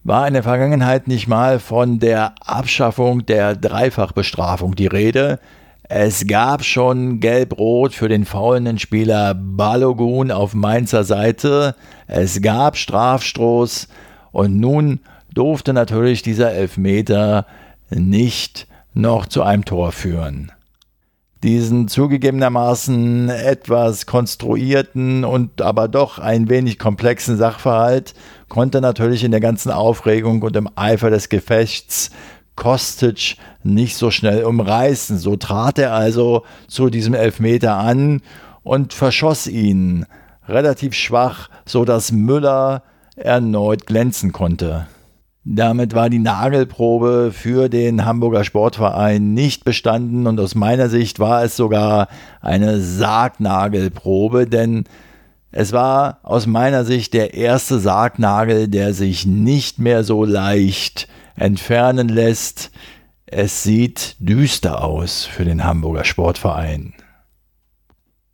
war 0.03 0.27
in 0.27 0.33
der 0.33 0.41
Vergangenheit 0.41 1.07
nicht 1.07 1.27
mal 1.27 1.59
von 1.59 1.99
der 1.99 2.33
Abschaffung 2.43 3.27
der 3.27 3.55
Dreifachbestrafung 3.55 4.73
die 4.73 4.87
Rede? 4.87 5.39
Es 5.83 6.25
gab 6.25 6.63
schon 6.63 7.19
Gelb-Rot 7.19 7.93
für 7.93 8.09
den 8.09 8.25
faulenden 8.25 8.79
Spieler 8.79 9.35
Balogun 9.35 10.31
auf 10.31 10.55
Mainzer 10.55 11.03
Seite, 11.03 11.75
es 12.07 12.41
gab 12.41 12.77
Strafstoß 12.77 13.89
und 14.31 14.59
nun 14.59 15.01
durfte 15.31 15.71
natürlich 15.71 16.23
dieser 16.23 16.51
Elfmeter 16.51 17.45
nicht 17.91 18.67
noch 18.93 19.25
zu 19.25 19.43
einem 19.43 19.65
Tor 19.65 19.91
führen 19.91 20.51
diesen 21.43 21.89
zugegebenermaßen 21.89 23.29
etwas 23.29 24.05
konstruierten 24.05 25.25
und 25.25 25.61
aber 25.61 25.89
doch 25.89 26.17
ein 26.17 26.49
wenig 26.49 26.79
komplexen 26.79 27.37
Sachverhalt 27.37 28.13
konnte 28.47 28.79
natürlich 28.79 29.23
in 29.23 29.31
der 29.31 29.41
ganzen 29.41 29.69
Aufregung 29.69 30.41
und 30.41 30.55
im 30.55 30.69
Eifer 30.75 31.09
des 31.09 31.27
Gefechts 31.27 32.11
Kostic 32.55 33.35
nicht 33.63 33.97
so 33.97 34.09
schnell 34.09 34.45
umreißen. 34.45 35.17
So 35.17 35.35
trat 35.35 35.79
er 35.79 35.93
also 35.93 36.43
zu 36.67 36.89
diesem 36.89 37.13
Elfmeter 37.13 37.75
an 37.75 38.21
und 38.63 38.93
verschoss 38.93 39.47
ihn 39.47 40.05
relativ 40.47 40.93
schwach, 40.93 41.49
so 41.65 41.83
dass 41.83 42.11
Müller 42.11 42.83
erneut 43.15 43.85
glänzen 43.85 44.31
konnte. 44.31 44.87
Damit 45.45 45.93
war 45.93 46.09
die 46.09 46.19
Nagelprobe 46.19 47.31
für 47.33 47.67
den 47.67 48.05
Hamburger 48.05 48.45
Sportverein 48.45 49.33
nicht 49.33 49.65
bestanden 49.65 50.25
und 50.25 50.39
aus 50.39 50.55
meiner 50.55 50.87
Sicht 50.87 51.19
war 51.19 51.43
es 51.43 51.57
sogar 51.57 52.07
eine 52.39 52.79
Sargnagelprobe, 52.79 54.47
denn 54.47 54.85
es 55.51 55.73
war 55.73 56.19
aus 56.23 56.47
meiner 56.47 56.85
Sicht 56.85 57.13
der 57.13 57.33
erste 57.33 57.79
Sargnagel, 57.79 58.69
der 58.69 58.93
sich 58.93 59.25
nicht 59.25 59.79
mehr 59.79 60.05
so 60.05 60.23
leicht 60.23 61.09
entfernen 61.35 62.07
lässt. 62.07 62.71
Es 63.25 63.63
sieht 63.63 64.15
düster 64.19 64.81
aus 64.81 65.25
für 65.25 65.43
den 65.43 65.65
Hamburger 65.65 66.05
Sportverein. 66.05 66.93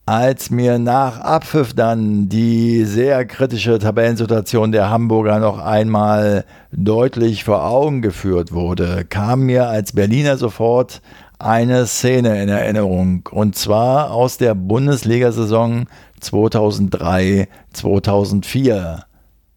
Als 0.09 0.49
mir 0.49 0.79
nach 0.79 1.19
Abpfiff 1.19 1.75
dann 1.75 2.29
die 2.29 2.83
sehr 2.85 3.25
kritische 3.25 3.77
Tabellensituation 3.77 4.71
der 4.71 4.89
Hamburger 4.89 5.37
noch 5.37 5.59
einmal 5.59 6.45
deutlich 6.71 7.43
vor 7.43 7.63
Augen 7.63 8.01
geführt 8.01 8.51
wurde, 8.51 9.05
kam 9.07 9.41
mir 9.41 9.67
als 9.67 9.93
Berliner 9.93 10.37
sofort 10.37 11.03
eine 11.37 11.85
Szene 11.85 12.41
in 12.41 12.49
Erinnerung, 12.49 13.29
und 13.29 13.55
zwar 13.55 14.09
aus 14.09 14.39
der 14.39 14.55
Bundesliga-Saison 14.55 15.85
2003-2004. 16.23 19.03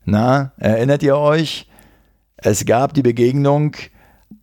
Na, 0.04 0.52
erinnert 0.58 1.02
ihr 1.02 1.16
euch? 1.16 1.66
Es 2.36 2.66
gab 2.66 2.92
die 2.92 3.00
Begegnung 3.00 3.74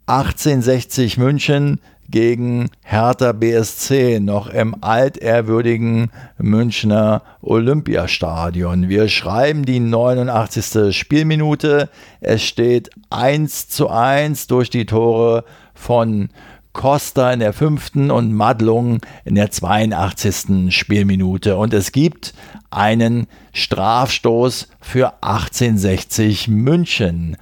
1860 0.08 1.20
München 1.20 1.80
gegen 2.10 2.70
Hertha 2.84 3.32
BSC 3.32 4.20
noch 4.20 4.48
im 4.48 4.76
altehrwürdigen 4.82 6.12
Münchner 6.38 7.22
Olympiastadion. 7.42 8.90
Wir 8.90 9.08
schreiben 9.08 9.66
die 9.66 9.80
89. 9.80 10.96
Spielminute. 10.98 11.90
Es 12.22 12.44
steht 12.44 12.90
1 13.10 13.70
zu 13.70 13.90
1 13.90 14.48
durch 14.48 14.70
die 14.70 14.86
Tore 14.86 15.44
von 15.74 16.30
Costa 16.74 17.32
in 17.34 17.40
der 17.40 17.54
fünften 17.54 18.12
und 18.12 18.34
Madlung 18.34 19.00
in 19.26 19.36
der 19.36 19.52
82. 19.52 20.76
Spielminute. 20.76 21.58
Und 21.58 21.74
es 21.74 21.92
gibt 21.92 22.34
einen 22.70 23.28
Strafstoß 23.54 24.70
für 24.80 25.14
1860 25.22 26.48
München. 26.48 27.38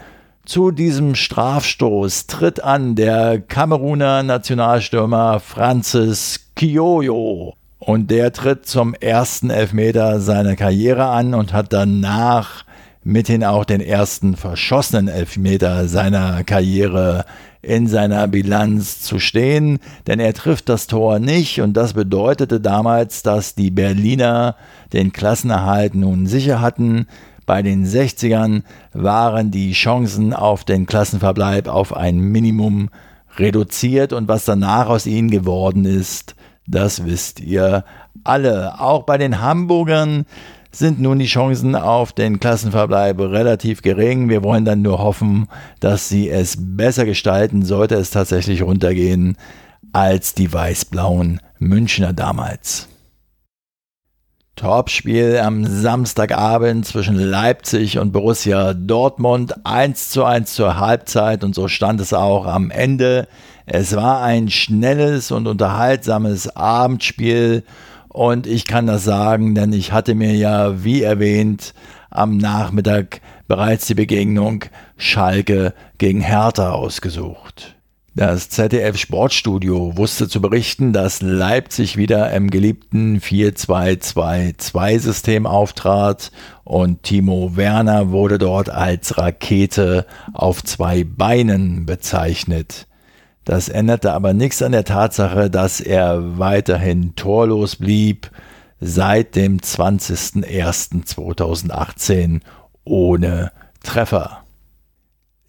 Zu 0.48 0.72
diesem 0.72 1.14
Strafstoß 1.14 2.28
tritt 2.28 2.64
an 2.64 2.96
der 2.96 3.42
Kameruner 3.42 4.24
Nationalstürmer 4.24 5.42
Francis 5.42 6.52
Kioyo. 6.56 7.54
Und 7.80 8.10
der 8.10 8.32
tritt 8.32 8.66
zum 8.66 8.94
ersten 8.94 9.50
Elfmeter 9.50 10.22
seiner 10.22 10.56
Karriere 10.56 11.08
an 11.08 11.34
und 11.34 11.52
hat 11.52 11.74
danach 11.74 12.64
mithin 13.04 13.44
auch 13.44 13.66
den 13.66 13.82
ersten 13.82 14.38
verschossenen 14.38 15.10
Elfmeter 15.10 15.90
seiner 15.90 16.46
Karriere 16.46 17.26
in 17.62 17.88
seiner 17.88 18.26
Bilanz 18.30 19.02
zu 19.02 19.20
stehen, 19.20 19.80
denn 20.08 20.22
er 20.22 20.34
trifft 20.34 20.70
das 20.70 20.88
Tor 20.88 21.20
nicht 21.20 21.60
und 21.60 21.74
das 21.74 21.92
bedeutete 21.92 22.62
damals, 22.62 23.22
dass 23.22 23.54
die 23.54 23.72
Berliner 23.72 24.56
den 24.94 25.12
Klassenerhalt 25.12 25.94
nun 25.94 26.26
sicher 26.26 26.62
hatten. 26.62 27.06
Bei 27.48 27.62
den 27.62 27.86
60ern 27.86 28.64
waren 28.92 29.52
die 29.52 29.72
Chancen 29.72 30.34
auf 30.34 30.66
den 30.66 30.86
Klassenverbleib 30.86 31.70
auf 31.70 31.96
ein 31.96 32.20
Minimum 32.20 32.90
reduziert 33.38 34.12
und 34.12 34.28
was 34.28 34.44
danach 34.44 34.90
aus 34.90 35.08
ihnen 35.08 35.32
geworden 35.32 35.86
ist, 35.86 36.36
das 36.68 37.06
wisst 37.06 37.40
ihr 37.40 37.86
alle. 38.26 38.82
Auch 38.82 39.04
bei 39.04 39.18
den 39.18 39.40
Hamburgern 39.40 40.26
sind 40.72 41.00
nun 41.00 41.20
die 41.20 41.26
Chancen 41.26 41.76
auf 41.76 42.12
den 42.12 42.42
Klassenverbleib 42.42 43.18
relativ 43.18 43.82
gering. 43.82 44.28
Wir 44.28 44.44
wollen 44.44 44.66
dann 44.66 44.82
nur 44.82 45.00
hoffen, 45.00 45.48
dass 45.80 46.10
sie 46.10 46.30
es 46.30 46.58
besser 46.60 47.06
gestalten, 47.06 47.64
sollte 47.64 47.96
es 47.96 48.10
tatsächlich 48.10 48.62
runtergehen, 48.62 49.38
als 49.94 50.34
die 50.34 50.52
weiß-blauen 50.52 51.40
Münchner 51.60 52.12
damals. 52.12 52.90
Topspiel 54.58 55.38
am 55.38 55.66
Samstagabend 55.66 56.84
zwischen 56.84 57.16
Leipzig 57.16 58.00
und 58.00 58.12
Borussia 58.12 58.74
Dortmund 58.74 59.54
1 59.66 60.10
zu 60.10 60.26
1 60.26 60.52
zur 60.52 60.80
Halbzeit 60.80 61.44
und 61.44 61.54
so 61.54 61.68
stand 61.68 62.02
es 62.02 62.12
auch 62.12 62.48
am 62.48 62.72
Ende. 62.72 63.28
Es 63.68 63.96
war 63.96 64.24
ein 64.24 64.50
schnelles 64.50 65.30
und 65.30 65.46
unterhaltsames 65.46 66.56
Abendspiel 66.56 67.66
und 68.10 68.48
ich 68.48 68.66
kann 68.66 68.88
das 68.88 69.04
sagen, 69.04 69.54
denn 69.54 69.74
ich 69.74 69.92
hatte 69.92 70.16
mir 70.16 70.34
ja, 70.34 70.84
wie 70.84 71.04
erwähnt, 71.04 71.76
am 72.10 72.38
Nachmittag 72.38 73.22
bereits 73.48 73.86
die 73.86 73.94
Begegnung 73.94 74.66
Schalke 74.98 75.76
gegen 76.00 76.22
Hertha 76.22 76.72
ausgesucht. 76.72 77.77
Das 78.18 78.50
ZDF 78.50 78.98
Sportstudio 78.98 79.96
wusste 79.96 80.28
zu 80.28 80.42
berichten, 80.42 80.92
dass 80.92 81.22
Leipzig 81.22 81.96
wieder 81.98 82.34
im 82.34 82.50
geliebten 82.50 83.20
4-2-2-2-System 83.20 85.46
auftrat 85.46 86.32
und 86.64 87.04
Timo 87.04 87.56
Werner 87.56 88.10
wurde 88.10 88.40
dort 88.40 88.70
als 88.70 89.20
Rakete 89.20 90.08
auf 90.34 90.64
zwei 90.64 91.04
Beinen 91.04 91.86
bezeichnet. 91.86 92.88
Das 93.46 93.70
änderte 93.70 94.14
aber 94.14 94.34
nichts 94.34 94.64
an 94.64 94.72
der 94.72 94.86
Tatsache, 94.86 95.52
dass 95.52 95.80
er 95.80 96.40
weiterhin 96.40 97.16
torlos 97.16 97.76
blieb, 97.76 98.32
seit 98.80 99.36
dem 99.36 99.60
20.01.2018 99.60 102.42
ohne 102.84 103.52
Treffer. 103.84 104.47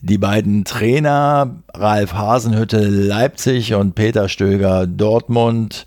Die 0.00 0.18
beiden 0.18 0.64
Trainer, 0.64 1.56
Ralf 1.74 2.12
Hasenhütte 2.12 2.86
Leipzig 2.86 3.74
und 3.74 3.96
Peter 3.96 4.28
Stöger 4.28 4.86
Dortmund, 4.86 5.86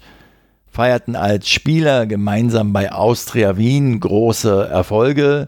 feierten 0.70 1.16
als 1.16 1.48
Spieler 1.48 2.06
gemeinsam 2.08 2.74
bei 2.74 2.92
Austria 2.92 3.56
Wien 3.56 4.02
große 4.02 4.68
Erfolge. 4.68 5.48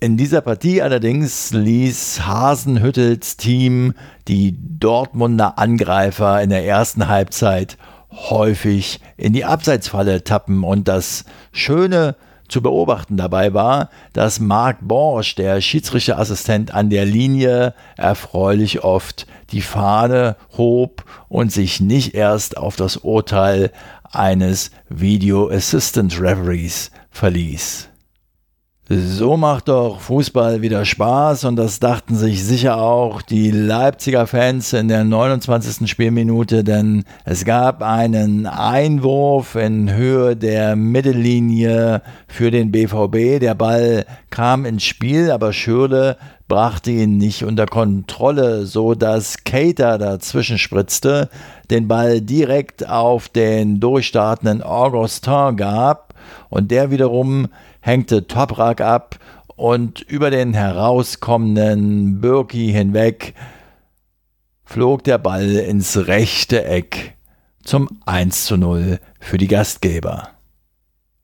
In 0.00 0.18
dieser 0.18 0.42
Partie 0.42 0.82
allerdings 0.82 1.52
ließ 1.52 2.26
Hasenhüttels 2.26 3.38
Team 3.38 3.94
die 4.28 4.58
Dortmunder 4.78 5.58
Angreifer 5.58 6.42
in 6.42 6.50
der 6.50 6.66
ersten 6.66 7.08
Halbzeit 7.08 7.78
häufig 8.10 9.00
in 9.16 9.32
die 9.32 9.46
Abseitsfalle 9.46 10.24
tappen 10.24 10.62
und 10.62 10.88
das 10.88 11.24
Schöne 11.52 12.16
zu 12.50 12.62
beobachten 12.62 13.16
dabei 13.16 13.54
war, 13.54 13.90
dass 14.12 14.40
Marc 14.40 14.78
Borsch, 14.80 15.34
der 15.34 15.60
Schiedsrichterassistent 15.60 16.74
an 16.74 16.90
der 16.90 17.04
Linie, 17.04 17.74
erfreulich 17.96 18.82
oft 18.84 19.26
die 19.52 19.62
Fahne 19.62 20.36
hob 20.56 21.04
und 21.28 21.52
sich 21.52 21.80
nicht 21.80 22.14
erst 22.14 22.56
auf 22.56 22.76
das 22.76 22.96
Urteil 22.96 23.72
eines 24.10 24.70
Video 24.88 25.48
Assistant 25.50 26.20
Referees 26.20 26.90
verließ. 27.10 27.89
So 28.92 29.36
macht 29.36 29.68
doch 29.68 30.00
Fußball 30.00 30.62
wieder 30.62 30.84
Spaß 30.84 31.44
und 31.44 31.54
das 31.54 31.78
dachten 31.78 32.16
sich 32.16 32.44
sicher 32.44 32.76
auch 32.82 33.22
die 33.22 33.52
Leipziger 33.52 34.26
Fans 34.26 34.72
in 34.72 34.88
der 34.88 35.04
29. 35.04 35.88
Spielminute, 35.88 36.64
denn 36.64 37.04
es 37.24 37.44
gab 37.44 37.84
einen 37.84 38.48
Einwurf 38.48 39.54
in 39.54 39.94
Höhe 39.94 40.34
der 40.34 40.74
Mittellinie 40.74 42.02
für 42.26 42.50
den 42.50 42.72
BVB. 42.72 43.38
Der 43.38 43.54
Ball 43.54 44.06
kam 44.30 44.64
ins 44.64 44.82
Spiel, 44.82 45.30
aber 45.30 45.52
Schürle 45.52 46.16
brachte 46.48 46.90
ihn 46.90 47.16
nicht 47.16 47.44
unter 47.44 47.66
Kontrolle, 47.66 48.66
so 48.66 48.96
dass 48.96 49.44
Cater 49.44 49.98
dazwischen 49.98 50.58
spritzte, 50.58 51.28
den 51.70 51.86
Ball 51.86 52.20
direkt 52.20 52.88
auf 52.88 53.28
den 53.28 53.78
durchstartenden 53.78 54.64
Augustin 54.64 55.56
gab 55.56 56.12
und 56.48 56.72
der 56.72 56.90
wiederum 56.90 57.46
hängte 57.80 58.26
Toprak 58.26 58.80
ab 58.80 59.18
und 59.56 60.00
über 60.00 60.30
den 60.30 60.54
herauskommenden 60.54 62.20
Birki 62.20 62.72
hinweg 62.72 63.34
flog 64.64 65.04
der 65.04 65.18
Ball 65.18 65.56
ins 65.56 66.06
rechte 66.06 66.64
Eck 66.64 67.16
zum 67.64 67.88
1 68.06 68.46
zu 68.46 68.56
0 68.56 69.00
für 69.18 69.36
die 69.36 69.48
Gastgeber. 69.48 70.28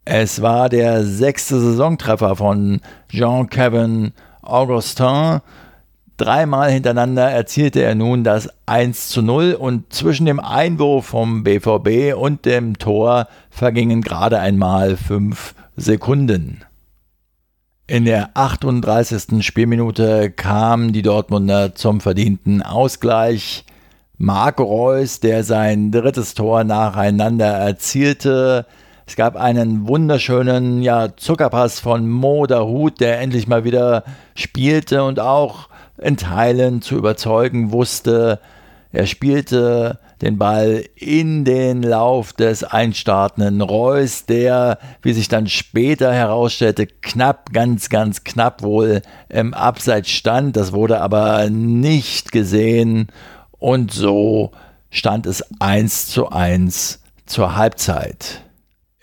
Es 0.05 0.43
war 0.43 0.69
der 0.69 1.05
sechste 1.05 1.59
Saisontreffer 1.59 2.37
von 2.37 2.81
Jean-Kevin 3.09 4.13
Augustin. 4.43 5.41
Dreimal 6.17 6.71
hintereinander 6.71 7.31
erzielte 7.31 7.83
er 7.83 7.95
nun 7.95 8.23
das 8.23 8.49
1 8.67 9.09
zu 9.09 9.23
0 9.23 9.55
und 9.55 9.93
zwischen 9.93 10.27
dem 10.27 10.41
Einwurf 10.41 11.07
vom 11.07 11.43
BVB 11.43 12.15
und 12.17 12.45
dem 12.45 12.79
Tor 12.79 13.29
vergingen 13.51 14.03
gerade 14.03 14.39
einmal 14.39 14.97
fünf 14.97 15.55
Sekunden. 15.79 16.65
In 17.87 18.07
der 18.07 18.31
38. 18.33 19.45
Spielminute 19.45 20.31
kamen 20.31 20.95
die 20.95 21.03
Dortmunder 21.03 21.75
zum 21.75 22.01
verdienten 22.01 22.63
Ausgleich. 22.63 23.67
Marco 24.17 24.63
Reus, 24.63 25.21
der 25.21 25.45
sein 25.45 25.93
drittes 25.93 26.33
Tor 26.33 26.65
nacheinander 26.65 27.47
erzielte. 27.49 28.65
Es 29.07 29.17
gab 29.17 29.37
einen 29.37 29.87
wunderschönen 29.87 30.81
ja, 30.81 31.15
Zuckerpass 31.15 31.79
von 31.79 32.09
Mo 32.09 32.47
Dahut, 32.47 32.99
der 32.99 33.21
endlich 33.21 33.47
mal 33.47 33.65
wieder 33.65 34.05
spielte 34.35 35.05
und 35.05 35.21
auch 35.21 35.69
in 35.99 36.17
Teilen 36.17 36.81
zu 36.81 36.97
überzeugen 36.97 37.71
wusste. 37.71 38.41
Er 38.97 39.07
spielte 39.07 39.99
den 40.23 40.39
Ball 40.39 40.83
in 40.95 41.45
den 41.45 41.83
Lauf 41.83 42.33
des 42.33 42.65
einstartenden 42.65 43.61
Reus, 43.61 44.25
der, 44.25 44.79
wie 45.03 45.13
sich 45.13 45.29
dann 45.29 45.49
später 45.49 46.15
herausstellte, 46.15 46.87
knapp, 46.87 47.53
ganz, 47.53 47.91
ganz 47.91 48.25
knapp 48.25 48.63
wohl 48.63 49.03
im 49.29 49.53
Abseits 49.53 50.09
stand. 50.09 50.57
Das 50.57 50.73
wurde 50.73 51.03
aber 51.03 51.51
nicht 51.51 52.33
gesehen 52.33 53.09
und 53.59 53.93
so 53.93 54.53
stand 54.89 55.27
es 55.27 55.45
1 55.61 56.07
zu 56.07 56.31
1 56.31 57.03
zur 57.27 57.55
Halbzeit. 57.55 58.46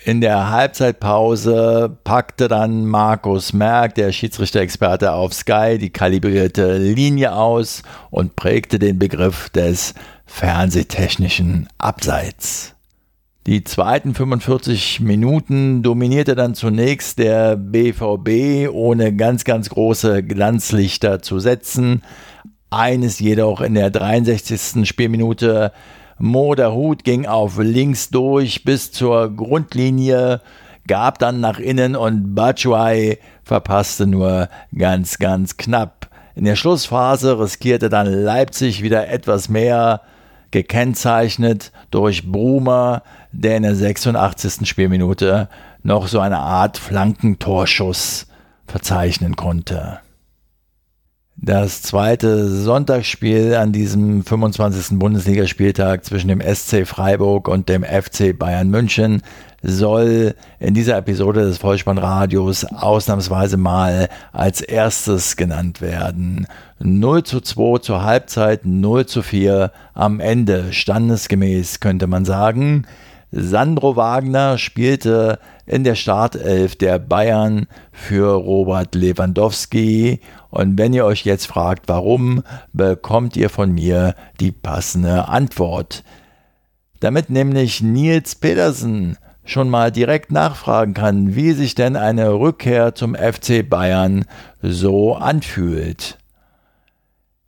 In 0.06 0.20
der 0.20 0.50
Halbzeitpause 0.50 1.98
packte 2.04 2.50
dann 2.50 2.86
Markus 2.86 3.54
Merck, 3.54 3.96
der 3.96 4.12
Schiedsrichter-Experte 4.12 5.14
auf 5.14 5.34
Sky, 5.34 5.78
die 5.80 5.92
kalibrierte 5.92 6.78
Linie 6.78 7.34
aus 7.34 7.84
und 8.10 8.36
prägte 8.36 8.80
den 8.80 9.00
Begriff 9.00 9.50
des 9.50 9.94
fernsehtechnischen 10.26 11.70
Abseits. 11.78 12.76
Die 13.48 13.64
zweiten 13.64 14.14
45 14.14 15.00
Minuten 15.00 15.84
dominierte 15.84 16.36
dann 16.36 16.54
zunächst 16.54 17.18
der 17.18 17.56
BVB, 17.56 18.70
ohne 18.74 19.16
ganz, 19.16 19.46
ganz 19.46 19.70
große 19.70 20.22
Glanzlichter 20.22 21.22
zu 21.22 21.40
setzen. 21.40 22.04
Eines 22.70 23.20
jedoch 23.20 23.62
in 23.62 23.76
der 23.76 23.90
63. 23.90 24.86
Spielminute 24.86 25.72
Moderhut 26.18 27.04
ging 27.04 27.26
auf 27.26 27.58
links 27.58 28.10
durch 28.10 28.64
bis 28.64 28.92
zur 28.92 29.36
Grundlinie, 29.36 30.42
gab 30.88 31.20
dann 31.20 31.40
nach 31.40 31.60
innen 31.60 31.96
und 31.96 32.36
Batshuayi 32.36 33.18
verpasste 33.44 34.08
nur 34.08 34.50
ganz, 34.78 35.18
ganz 35.18 35.58
knapp. 35.58 36.10
In 36.36 36.46
der 36.46 36.56
Schlussphase 36.56 37.40
riskierte 37.40 37.90
dann 37.90 38.08
Leipzig 38.08 38.82
wieder 38.82 39.08
etwas 39.10 39.50
mehr, 39.50 40.02
gekennzeichnet 40.52 41.72
durch 41.92 42.32
Brumer, 42.32 43.02
der 43.32 43.58
in 43.58 43.64
der 43.64 43.76
86. 43.76 44.68
Spielminute 44.68 45.50
noch 45.82 46.08
so 46.08 46.20
eine 46.20 46.40
Art 46.40 46.78
Flankentorschuss 46.78 48.28
verzeichnen 48.68 49.36
konnte. 49.36 50.00
Das 51.36 51.82
zweite 51.82 52.48
Sonntagsspiel 52.48 53.56
an 53.56 53.72
diesem 53.72 54.24
25. 54.24 55.00
Bundesligaspieltag 55.00 56.06
zwischen 56.06 56.28
dem 56.28 56.42
SC 56.42 56.86
Freiburg 56.86 57.48
und 57.48 57.70
dem 57.70 57.84
FC 57.84 58.38
Bayern 58.38 58.70
München 58.70 59.24
soll 59.64 60.36
in 60.60 60.74
dieser 60.76 60.96
Episode 60.98 61.42
des 61.42 61.58
Vollspannradios 61.58 62.66
ausnahmsweise 62.66 63.58
mal 63.58 64.10
als 64.32 64.62
erstes 64.62 65.36
genannt 65.36 65.82
werden. 65.82 66.46
0 66.80 67.24
zu 67.24 67.42
2 67.42 67.80
zur 67.80 68.04
Halbzeit, 68.04 68.66
0 68.66 69.06
zu 69.08 69.24
4 69.24 69.72
am 69.96 70.20
Ende, 70.20 70.72
standesgemäß 70.72 71.80
könnte 71.80 72.06
man 72.08 72.26
sagen. 72.26 72.86
Sandro 73.32 73.96
Wagner 73.96 74.60
spielte 74.60 75.40
in 75.66 75.84
der 75.84 75.96
Startelf 75.96 76.76
der 76.76 77.00
Bayern 77.00 77.68
für 77.92 78.34
Robert 78.34 78.96
Lewandowski. 78.96 80.20
Und 80.50 80.78
wenn 80.78 80.94
ihr 80.94 81.06
euch 81.06 81.26
jetzt 81.26 81.48
fragt, 81.48 81.88
warum, 81.88 82.44
bekommt 82.74 83.36
ihr 83.36 83.50
von 83.50 83.74
mir 83.74 84.16
die 84.40 84.52
passende 84.52 85.28
Antwort. 85.28 86.04
Damit 87.00 87.30
nämlich 87.30 87.82
Nils 87.82 88.36
Pedersen 88.36 89.18
schon 89.46 89.70
mal 89.70 89.92
direkt 89.92 90.32
nachfragen 90.32 90.94
kann, 90.94 91.36
wie 91.36 91.52
sich 91.52 91.76
denn 91.76 91.96
eine 91.96 92.34
Rückkehr 92.34 92.96
zum 92.96 93.16
FC 93.16 93.68
Bayern 93.68 94.26
so 94.62 95.16
anfühlt. 95.16 96.18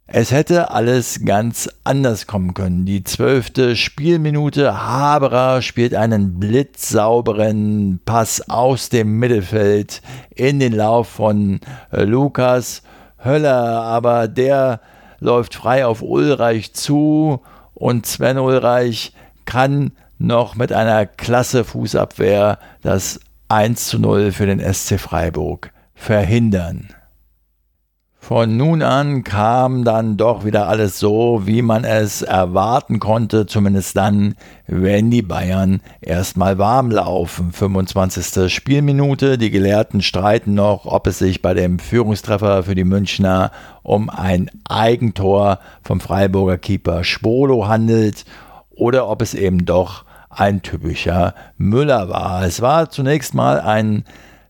Es 0.08 0.32
hätte 0.32 0.70
alles 0.70 1.26
ganz 1.26 1.68
anders 1.84 2.28
kommen 2.28 2.54
können. 2.54 2.86
Die 2.86 3.04
zwölfte 3.04 3.76
Spielminute. 3.76 4.86
Haberer 4.86 5.64
spielt 5.64 5.96
einen 5.96 6.40
blitzsauberen 6.40 8.00
Pass 8.06 8.48
aus 8.48 8.90
dem 8.90 9.18
Mittelfeld 9.18 10.04
in 10.30 10.60
den 10.60 10.74
Lauf 10.74 11.08
von 11.08 11.60
äh, 11.92 12.04
Lukas 12.04 12.84
Höller, 13.24 13.82
aber 13.82 14.28
der 14.28 14.80
läuft 15.20 15.56
frei 15.56 15.88
auf 15.88 16.04
Ulreich 16.04 16.74
zu 16.74 17.42
und 17.74 18.06
Sven 18.06 18.38
Ulreich 18.38 19.12
kann 19.46 19.92
noch 20.20 20.54
mit 20.54 20.72
einer 20.72 21.08
klasse 21.08 21.64
Fußabwehr 21.64 22.60
das 22.84 23.20
1 23.50 23.88
zu 23.88 23.98
0 23.98 24.32
für 24.32 24.46
den 24.46 24.60
SC 24.60 25.00
Freiburg 25.00 25.72
verhindern. 25.96 26.90
Von 28.28 28.58
nun 28.58 28.82
an 28.82 29.24
kam 29.24 29.84
dann 29.84 30.18
doch 30.18 30.46
wieder 30.46 30.68
alles 30.68 30.98
so, 30.98 31.44
wie 31.46 31.62
man 31.62 31.84
es 31.84 32.24
erwarten 32.24 33.00
konnte, 33.00 33.46
zumindest 33.46 33.96
dann, 33.96 34.34
wenn 34.66 35.12
die 35.12 35.22
Bayern 35.22 35.80
erstmal 36.02 36.58
warm 36.58 36.90
laufen. 36.90 37.52
25. 37.54 38.52
Spielminute, 38.52 39.38
die 39.38 39.52
Gelehrten 39.52 40.02
streiten 40.02 40.56
noch, 40.56 40.88
ob 40.88 41.06
es 41.06 41.20
sich 41.20 41.44
bei 41.44 41.54
dem 41.54 41.78
Führungstreffer 41.78 42.64
für 42.64 42.74
die 42.74 42.84
Münchner 42.84 43.52
um 43.84 44.10
ein 44.10 44.50
Eigentor 44.68 45.60
vom 45.84 46.00
Freiburger 46.00 46.58
Keeper 46.58 47.04
Spolo 47.04 47.68
handelt 47.68 48.26
oder 48.72 49.08
ob 49.08 49.22
es 49.22 49.36
eben 49.36 49.66
doch 49.66 50.04
ein 50.32 50.64
typischer 50.64 51.36
Müller 51.60 52.10
war. 52.10 52.44
Es 52.44 52.60
war 52.60 52.90
zunächst 52.90 53.36
mal 53.36 53.60
ein 53.60 54.04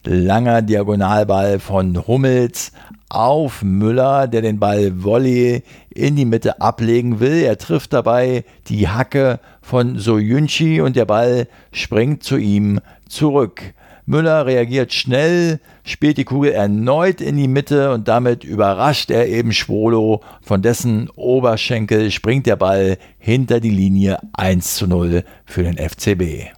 langer 0.06 0.62
Diagonalball 0.62 1.60
von 1.60 2.08
Hummels 2.08 2.72
auf 3.10 3.64
Müller, 3.64 4.28
der 4.28 4.42
den 4.42 4.60
Ball 4.60 5.04
Volley 5.04 5.64
in 5.90 6.16
die 6.16 6.26
Mitte 6.26 6.62
ablegen 6.62 7.20
will. 7.20 7.44
Er 7.44 7.58
trifft 7.58 7.94
dabei 7.94 8.44
die 8.68 8.88
Hacke 8.88 9.40
von 9.62 9.98
Soyunchi 9.98 10.82
und 10.82 10.96
der 10.96 11.06
Ball 11.06 11.48
springt 11.72 12.24
zu 12.24 12.38
ihm 12.38 12.80
zurück. 13.08 13.62
Müller 14.08 14.46
reagiert 14.46 14.94
schnell, 14.94 15.60
spielt 15.84 16.18
die 16.18 16.26
Kugel 16.26 16.52
erneut 16.52 17.22
in 17.22 17.38
die 17.38 17.48
Mitte 17.48 17.92
und 17.92 18.08
damit 18.08 18.44
überrascht 18.44 19.10
er 19.10 19.28
eben 19.28 19.52
Schwolo. 19.52 20.22
Von 20.42 20.62
dessen 20.62 21.10
Oberschenkel 21.16 22.12
springt 22.12 22.46
der 22.46 22.56
Ball 22.56 22.98
hinter 23.18 23.60
die 23.60 23.72
Linie 23.72 24.20
1 24.34 24.76
zu 24.76 24.86
0 24.86 25.24
für 25.46 25.64
den 25.64 25.78
FCB. 25.78 26.52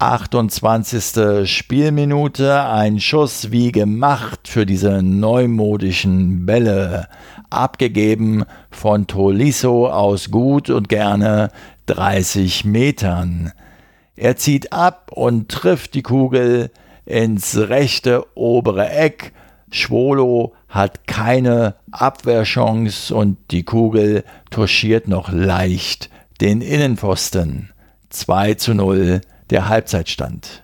28. 0.00 1.46
Spielminute, 1.46 2.64
ein 2.64 3.00
Schuss 3.00 3.50
wie 3.50 3.70
gemacht 3.70 4.48
für 4.48 4.64
diese 4.64 5.02
neumodischen 5.02 6.46
Bälle, 6.46 7.06
abgegeben 7.50 8.46
von 8.70 9.06
Tolisso 9.06 9.88
aus 9.88 10.30
gut 10.30 10.70
und 10.70 10.88
gerne 10.88 11.50
30 11.84 12.64
Metern. 12.64 13.52
Er 14.16 14.36
zieht 14.36 14.72
ab 14.72 15.10
und 15.14 15.50
trifft 15.50 15.92
die 15.92 16.02
Kugel 16.02 16.70
ins 17.04 17.58
rechte 17.58 18.24
obere 18.34 18.88
Eck. 18.88 19.34
Schwolo 19.70 20.54
hat 20.70 21.06
keine 21.06 21.74
Abwehrchance 21.90 23.14
und 23.14 23.36
die 23.50 23.64
Kugel 23.64 24.24
touchiert 24.50 25.08
noch 25.08 25.30
leicht 25.30 26.08
den 26.40 26.62
Innenpfosten. 26.62 27.70
2 28.08 28.54
zu 28.54 28.72
0 28.72 29.20
der 29.50 29.68
Halbzeitstand. 29.68 30.62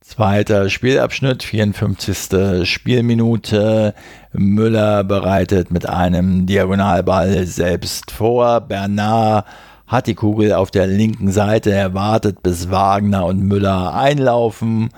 Zweiter 0.00 0.68
Spielabschnitt, 0.68 1.42
54. 1.42 2.68
Spielminute. 2.68 3.94
Müller 4.32 5.04
bereitet 5.04 5.70
mit 5.70 5.88
einem 5.88 6.44
Diagonalball 6.44 7.46
selbst 7.46 8.10
vor. 8.10 8.60
Bernard 8.60 9.46
hat 9.86 10.06
die 10.06 10.14
Kugel 10.14 10.52
auf 10.52 10.70
der 10.70 10.86
linken 10.86 11.30
Seite 11.30 11.72
erwartet, 11.72 12.42
bis 12.42 12.70
Wagner 12.70 13.24
und 13.24 13.40
Müller 13.40 13.94
einlaufen. 13.94 14.90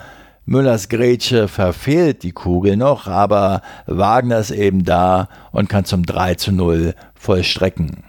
Müllers 0.47 0.89
Grätsche 0.89 1.49
verfehlt 1.49 2.23
die 2.23 2.33
Kugel 2.33 2.77
noch, 2.77 3.07
aber 3.07 3.63
Wagner 3.87 4.39
ist 4.39 4.51
eben 4.51 4.85
da 4.85 5.29
und 5.53 5.69
kann 5.69 5.85
zum 5.85 6.05
3 6.05 6.35
zu 6.35 6.53
0 6.53 6.95
vollstrecken. 7.15 8.05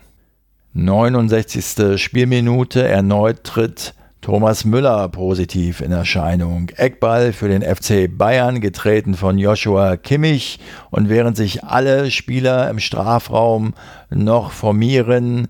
69. 0.74 2.02
Spielminute 2.02 2.88
erneut 2.88 3.44
tritt 3.44 3.94
Thomas 4.26 4.66
Müller 4.66 5.08
positiv 5.10 5.82
in 5.82 5.92
Erscheinung. 5.92 6.72
Eckball 6.78 7.32
für 7.32 7.48
den 7.48 7.62
FC 7.62 8.10
Bayern, 8.10 8.60
getreten 8.60 9.14
von 9.14 9.38
Joshua 9.38 9.98
Kimmich. 9.98 10.58
Und 10.90 11.10
während 11.10 11.38
sich 11.38 11.64
alle 11.64 12.10
Spieler 12.10 12.68
im 12.72 12.80
Strafraum 12.80 13.76
noch 14.10 14.50
formieren, 14.50 15.46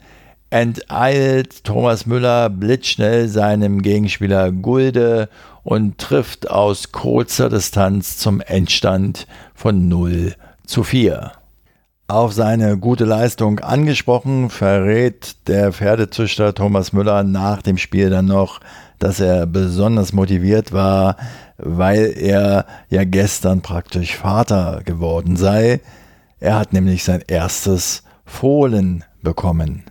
enteilt 0.49 1.63
Thomas 1.63 2.05
Müller 2.05 2.49
blitzschnell 2.49 3.29
seinem 3.29 3.81
Gegenspieler 3.81 4.51
Gulde 4.51 5.29
und 5.63 5.97
trifft 5.97 6.49
aus 6.49 6.91
kurzer 6.91 7.49
Distanz 7.49 8.17
zum 8.17 8.41
Endstand 8.41 9.25
von 9.53 9.87
0 9.87 10.35
zu 10.65 10.83
4. 10.83 11.31
Auf 12.07 12.33
seine 12.33 12.77
gute 12.77 13.03
Leistung 13.03 13.59
angesprochen, 13.61 14.51
verrät 14.51 15.47
der 15.47 15.73
Pferdezüchter 15.73 16.53
Thomas 16.53 16.93
Müller 16.93 17.23
nach 17.23 17.63
dem 17.63 17.79
Spiel 17.79 18.11
dann 18.11 18.27
noch, 18.27 18.59
dass 18.99 19.19
er 19.19 19.47
besonders 19.47 20.13
motiviert 20.13 20.71
war, 20.71 21.17
weil 21.57 22.13
er 22.15 22.67
ja 22.89 23.05
gestern 23.05 23.61
praktisch 23.61 24.15
Vater 24.17 24.81
geworden 24.85 25.35
sei. 25.35 25.81
Er 26.39 26.59
hat 26.59 26.73
nämlich 26.73 27.03
sein 27.03 27.23
erstes 27.25 28.03
Fohlen 28.23 29.03
bekommen. 29.23 29.85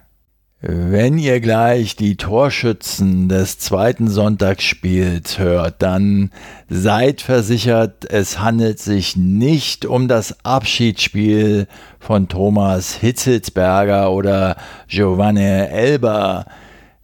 Wenn 0.66 1.18
ihr 1.18 1.40
gleich 1.40 1.94
die 1.94 2.16
Torschützen 2.16 3.28
des 3.28 3.58
zweiten 3.58 4.08
Sonntagsspiels 4.08 5.38
hört, 5.38 5.82
dann 5.82 6.30
seid 6.70 7.20
versichert, 7.20 8.10
es 8.10 8.40
handelt 8.40 8.78
sich 8.78 9.14
nicht 9.14 9.84
um 9.84 10.08
das 10.08 10.42
Abschiedsspiel 10.42 11.66
von 12.00 12.28
Thomas 12.28 12.94
Hitzelsberger 12.94 14.10
oder 14.10 14.56
Giovanni 14.88 15.42
Elber. 15.42 16.46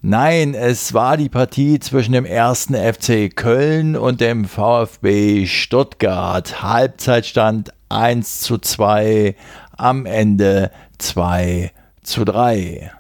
Nein, 0.01 0.55
es 0.55 0.95
war 0.95 1.19
die 1.19 1.29
Partie 1.29 1.81
zwischen 1.81 2.13
dem 2.13 2.25
ersten 2.25 2.75
FC 2.75 3.29
Köln 3.37 3.95
und 3.95 4.23
dem 4.23 4.47
VfB 4.47 5.45
Stuttgart. 5.45 6.63
Halbzeitstand 6.63 7.75
1 7.91 8.41
zu 8.41 8.57
2, 8.57 9.37
am 9.77 10.07
Ende 10.07 10.71
2 10.97 11.73
zu 12.03 12.25
3. 12.25 12.93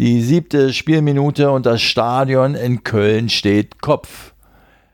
Die 0.00 0.22
siebte 0.22 0.72
Spielminute 0.72 1.50
und 1.50 1.66
das 1.66 1.82
Stadion 1.82 2.54
in 2.54 2.84
Köln 2.84 3.28
steht 3.28 3.82
Kopf. 3.82 4.32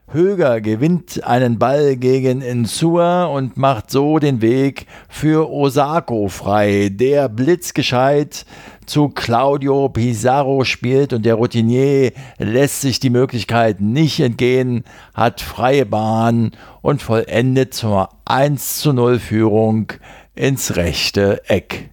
Höger 0.09 0.61
gewinnt 0.61 1.23
einen 1.23 1.61
Ball 1.61 1.95
gegen 1.95 2.41
Insua 2.41 3.27
und 3.27 3.57
macht 3.57 3.93
so 3.93 4.19
den 4.19 4.43
Weg 4.43 4.87
für 5.09 5.49
Osako 5.49 6.27
frei, 6.27 6.89
der 6.93 7.29
blitzgescheit 7.29 8.47
zu 8.85 9.09
Claudio 9.11 9.91
Pizarro 9.91 10.65
spielt 10.65 11.13
und 11.13 11.25
der 11.25 11.37
Routinier 11.37 12.11
lässt 12.39 12.81
sich 12.81 12.99
die 12.99 13.11
Möglichkeit 13.11 13.81
nicht 13.81 14.19
entgehen, 14.19 14.83
hat 15.15 15.41
freie 15.41 15.87
Bahn 15.87 16.51
und 16.83 17.01
vollendet 17.01 17.75
zur 17.75 18.09
1 18.25 18.81
zu 18.81 18.93
0 18.93 19.21
Führung 19.21 19.93
ins 20.35 20.75
rechte 20.75 21.49
Eck. 21.49 21.91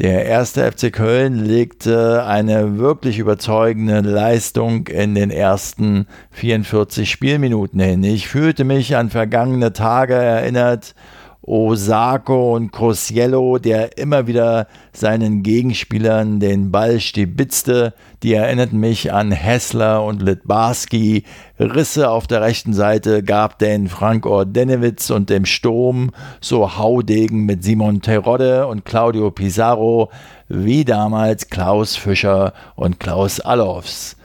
Der 0.00 0.24
erste 0.24 0.72
FC 0.72 0.90
Köln 0.90 1.44
legte 1.44 2.24
eine 2.24 2.78
wirklich 2.78 3.18
überzeugende 3.18 4.00
Leistung 4.00 4.86
in 4.86 5.14
den 5.14 5.30
ersten 5.30 6.06
44 6.30 7.10
Spielminuten 7.10 7.80
hin. 7.80 8.02
Ich 8.02 8.26
fühlte 8.26 8.64
mich 8.64 8.96
an 8.96 9.10
vergangene 9.10 9.74
Tage 9.74 10.14
erinnert, 10.14 10.94
Osako 11.42 12.54
und 12.54 12.70
Cosiello, 12.70 13.58
der 13.58 13.96
immer 13.96 14.26
wieder 14.26 14.66
seinen 14.92 15.42
Gegenspielern 15.42 16.38
den 16.38 16.70
Ball 16.70 17.00
stibitzte, 17.00 17.94
die 18.22 18.34
erinnerten 18.34 18.78
mich 18.78 19.12
an 19.12 19.32
Hessler 19.32 20.04
und 20.04 20.20
Litbarski. 20.20 21.24
Risse 21.58 22.10
auf 22.10 22.26
der 22.26 22.42
rechten 22.42 22.74
Seite 22.74 23.22
gab 23.22 23.58
den 23.58 23.88
Frank 23.88 24.26
Ordenewitz 24.26 25.08
und 25.08 25.30
dem 25.30 25.46
Sturm 25.46 26.10
so 26.42 26.76
Haudegen 26.76 27.46
mit 27.46 27.64
Simon 27.64 28.02
Terodde 28.02 28.66
und 28.66 28.84
Claudio 28.84 29.30
Pizarro 29.30 30.10
wie 30.48 30.84
damals 30.84 31.48
Klaus 31.48 31.96
Fischer 31.96 32.52
und 32.76 33.00
Klaus 33.00 33.40
Allofs. 33.40 34.16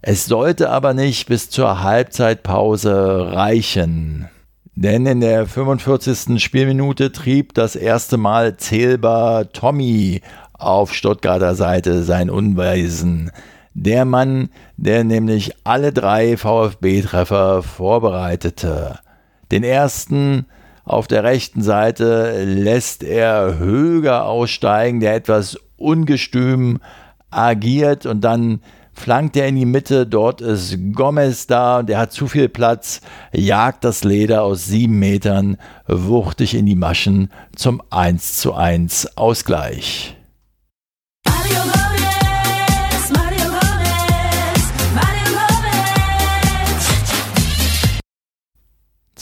Es 0.00 0.24
sollte 0.24 0.70
aber 0.70 0.94
nicht 0.94 1.28
bis 1.28 1.50
zur 1.50 1.82
Halbzeitpause 1.82 3.32
reichen. 3.32 4.28
Denn 4.74 5.04
in 5.04 5.20
der 5.20 5.46
45. 5.46 6.42
Spielminute 6.42 7.12
trieb 7.12 7.52
das 7.54 7.76
erste 7.76 8.16
Mal 8.16 8.56
zählbar 8.56 9.52
Tommy 9.52 10.22
auf 10.54 10.94
Stuttgarter 10.94 11.54
Seite 11.54 12.02
sein 12.02 12.30
Unweisen. 12.30 13.30
Der 13.74 14.04
Mann, 14.04 14.48
der 14.76 15.04
nämlich 15.04 15.52
alle 15.64 15.92
drei 15.92 16.36
VfB-Treffer 16.36 17.62
vorbereitete. 17.62 18.98
Den 19.50 19.62
ersten 19.62 20.46
auf 20.84 21.06
der 21.06 21.22
rechten 21.22 21.62
Seite 21.62 22.44
lässt 22.44 23.02
er 23.02 23.58
Höger 23.58 24.24
aussteigen, 24.24 25.00
der 25.00 25.14
etwas 25.14 25.58
ungestüm 25.76 26.80
agiert 27.30 28.06
und 28.06 28.22
dann 28.22 28.60
flankt 28.94 29.36
er 29.36 29.48
in 29.48 29.56
die 29.56 29.66
Mitte, 29.66 30.06
dort 30.06 30.40
ist 30.40 30.76
Gomez 30.92 31.46
da 31.46 31.78
und 31.78 31.90
er 31.90 31.98
hat 31.98 32.12
zu 32.12 32.28
viel 32.28 32.48
Platz, 32.48 33.00
jagt 33.32 33.84
das 33.84 34.04
Leder 34.04 34.42
aus 34.42 34.66
sieben 34.66 34.98
Metern 34.98 35.56
wuchtig 35.86 36.54
in 36.54 36.66
die 36.66 36.76
Maschen 36.76 37.30
zum 37.56 37.82
1 37.90 38.38
zu 38.38 38.54
1 38.54 39.16
Ausgleich. 39.16 40.16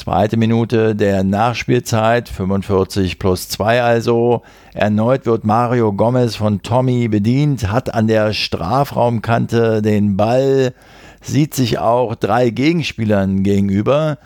Zweite 0.00 0.38
Minute 0.38 0.96
der 0.96 1.24
Nachspielzeit, 1.24 2.30
45 2.30 3.18
plus 3.18 3.50
2 3.50 3.82
also. 3.82 4.40
Erneut 4.72 5.26
wird 5.26 5.44
Mario 5.44 5.92
Gomez 5.92 6.36
von 6.36 6.62
Tommy 6.62 7.08
bedient, 7.08 7.70
hat 7.70 7.92
an 7.92 8.06
der 8.06 8.32
Strafraumkante 8.32 9.82
den 9.82 10.16
Ball, 10.16 10.72
sieht 11.20 11.52
sich 11.52 11.80
auch 11.80 12.14
drei 12.14 12.48
Gegenspielern 12.48 13.42
gegenüber, 13.42 14.16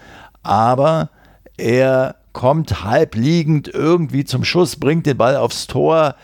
aber 0.44 1.10
er 1.56 2.14
kommt 2.32 2.84
halb 2.84 3.16
liegend 3.16 3.66
irgendwie 3.66 4.24
zum 4.24 4.44
Schuss, 4.44 4.76
bringt 4.76 5.06
den 5.06 5.16
Ball 5.16 5.34
aufs 5.34 5.66
Tor. 5.66 6.14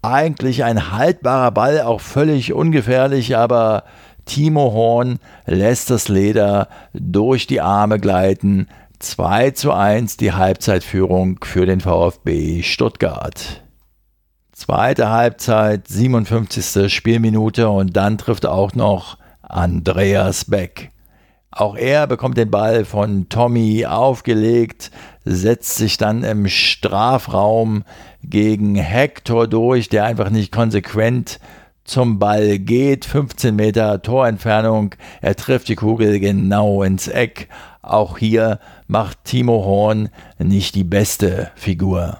Eigentlich 0.00 0.64
ein 0.64 0.92
haltbarer 0.92 1.50
Ball, 1.50 1.82
auch 1.82 2.00
völlig 2.00 2.54
ungefährlich, 2.54 3.36
aber 3.36 3.84
Timo 4.24 4.72
Horn 4.72 5.18
lässt 5.44 5.90
das 5.90 6.08
Leder 6.08 6.68
durch 6.94 7.46
die 7.46 7.60
Arme 7.60 8.00
gleiten, 8.00 8.66
2 9.04 9.50
zu 9.50 9.72
1 9.72 10.16
die 10.16 10.32
Halbzeitführung 10.32 11.38
für 11.44 11.66
den 11.66 11.80
VfB 11.80 12.62
Stuttgart. 12.62 13.62
Zweite 14.52 15.10
Halbzeit, 15.10 15.86
57. 15.88 16.90
Spielminute 16.90 17.68
und 17.68 17.94
dann 17.96 18.16
trifft 18.16 18.46
auch 18.46 18.74
noch 18.74 19.18
Andreas 19.42 20.46
Beck. 20.46 20.90
Auch 21.50 21.76
er 21.76 22.06
bekommt 22.06 22.38
den 22.38 22.50
Ball 22.50 22.86
von 22.86 23.28
Tommy 23.28 23.84
aufgelegt, 23.84 24.90
setzt 25.26 25.76
sich 25.76 25.98
dann 25.98 26.24
im 26.24 26.48
Strafraum 26.48 27.84
gegen 28.22 28.74
Hector 28.74 29.46
durch, 29.46 29.90
der 29.90 30.06
einfach 30.06 30.30
nicht 30.30 30.50
konsequent 30.50 31.40
zum 31.84 32.18
Ball 32.18 32.58
geht. 32.58 33.04
15 33.04 33.54
Meter 33.54 34.00
Torentfernung. 34.00 34.94
Er 35.20 35.36
trifft 35.36 35.68
die 35.68 35.76
Kugel 35.76 36.18
genau 36.20 36.82
ins 36.82 37.06
Eck. 37.06 37.48
Auch 37.86 38.18
hier 38.18 38.58
macht 38.86 39.24
Timo 39.24 39.64
Horn 39.64 40.08
nicht 40.38 40.74
die 40.74 40.84
beste 40.84 41.50
Figur. 41.54 42.18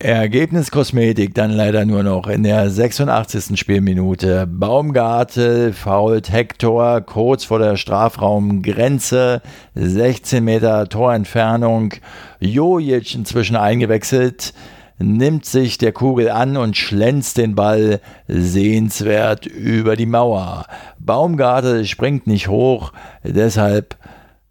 Ergebniskosmetik 0.00 1.34
dann 1.34 1.50
leider 1.50 1.84
nur 1.84 2.04
noch 2.04 2.28
in 2.28 2.44
der 2.44 2.70
86. 2.70 3.58
Spielminute. 3.58 4.46
Baumgartel 4.46 5.72
fault 5.72 6.30
Hector 6.30 7.00
kurz 7.00 7.42
vor 7.42 7.58
der 7.58 7.76
Strafraumgrenze, 7.76 9.42
16 9.74 10.44
Meter 10.44 10.88
Torentfernung. 10.88 11.94
Jojic 12.38 13.16
inzwischen 13.16 13.56
eingewechselt, 13.56 14.54
nimmt 14.98 15.44
sich 15.46 15.78
der 15.78 15.90
Kugel 15.90 16.30
an 16.30 16.56
und 16.56 16.76
schlänzt 16.76 17.36
den 17.36 17.56
Ball 17.56 18.00
sehenswert 18.28 19.46
über 19.46 19.96
die 19.96 20.06
Mauer. 20.06 20.66
Baumgartel 21.00 21.84
springt 21.86 22.28
nicht 22.28 22.46
hoch, 22.46 22.92
deshalb 23.24 23.96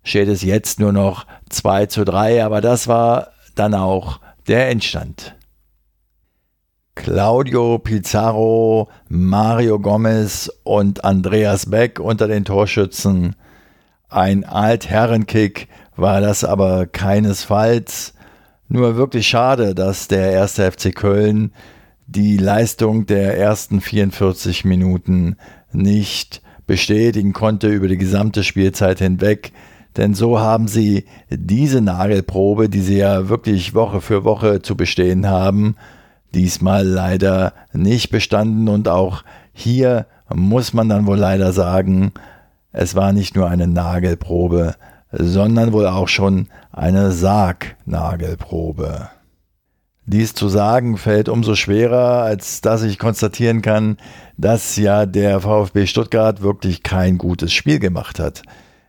steht 0.04 0.28
es 0.28 0.42
jetzt 0.42 0.80
nur 0.80 0.92
noch 0.92 1.26
2 1.50 1.88
zu 1.88 2.06
3, 2.06 2.44
aber 2.44 2.62
das 2.62 2.88
war 2.88 3.30
dann 3.56 3.74
auch 3.74 4.20
der 4.48 4.70
Endstand. 4.70 5.36
Claudio 6.96 7.78
Pizarro, 7.78 8.90
Mario 9.08 9.80
Gomez 9.80 10.52
und 10.64 11.06
Andreas 11.06 11.68
Beck 11.68 12.00
unter 12.00 12.28
den 12.28 12.44
Torschützen. 12.44 13.36
Ein 14.10 14.44
Altherrenkick 14.44 15.68
war 15.96 16.22
das 16.22 16.44
aber 16.44 16.88
keinesfalls. 16.88 18.14
Nur 18.68 18.98
wirklich 18.98 19.28
schade, 19.28 19.76
dass 19.76 20.08
der 20.08 20.32
erste 20.32 20.72
FC 20.72 20.94
Köln 20.94 21.54
die 22.08 22.38
Leistung 22.38 23.06
der 23.06 23.38
ersten 23.38 23.80
44 23.80 24.66
Minuten 24.66 25.36
nicht 25.72 26.42
bestätigen 26.66 27.32
konnte 27.34 27.68
über 27.68 27.88
die 27.88 27.98
gesamte 27.98 28.44
Spielzeit 28.44 29.00
hinweg. 29.00 29.52
Denn 29.98 30.14
so 30.14 30.40
haben 30.40 30.68
sie 30.68 31.06
diese 31.30 31.82
Nagelprobe, 31.82 32.70
die 32.70 32.82
sie 32.82 32.98
ja 32.98 33.30
wirklich 33.30 33.74
Woche 33.74 34.00
für 34.00 34.24
Woche 34.24 34.62
zu 34.62 34.78
bestehen 34.78 35.28
haben, 35.28 35.76
diesmal 36.34 36.86
leider 36.86 37.54
nicht 37.74 38.12
bestanden 38.12 38.70
und 38.70 38.88
auch 38.88 39.24
hier 39.54 40.06
muss 40.34 40.74
man 40.74 40.88
dann 40.88 41.08
wohl 41.08 41.18
leider 41.18 41.52
sagen, 41.52 42.12
es 42.72 42.96
war 42.96 43.12
nicht 43.12 43.36
nur 43.36 43.50
eine 43.50 43.68
Nagelprobe, 43.68 44.76
sondern 45.12 45.74
wohl 45.74 45.88
auch 45.88 46.08
schon 46.08 46.48
eine 46.72 47.12
Sargnagelprobe. 47.12 49.10
Dies 50.06 50.34
zu 50.34 50.48
sagen 50.48 50.98
fällt 50.98 51.28
umso 51.28 51.56
schwerer, 51.56 52.22
als 52.22 52.62
dass 52.62 52.84
ich 52.84 53.00
konstatieren 53.00 53.62
kann, 53.62 53.98
dass 54.38 54.78
ja 54.78 55.06
der 55.06 55.42
VfB 55.42 55.86
Stuttgart 55.86 56.42
wirklich 56.42 56.84
kein 56.84 57.18
gutes 57.18 57.52
Spiel 57.52 57.80
gemacht 57.80 58.20
hat. 58.20 58.44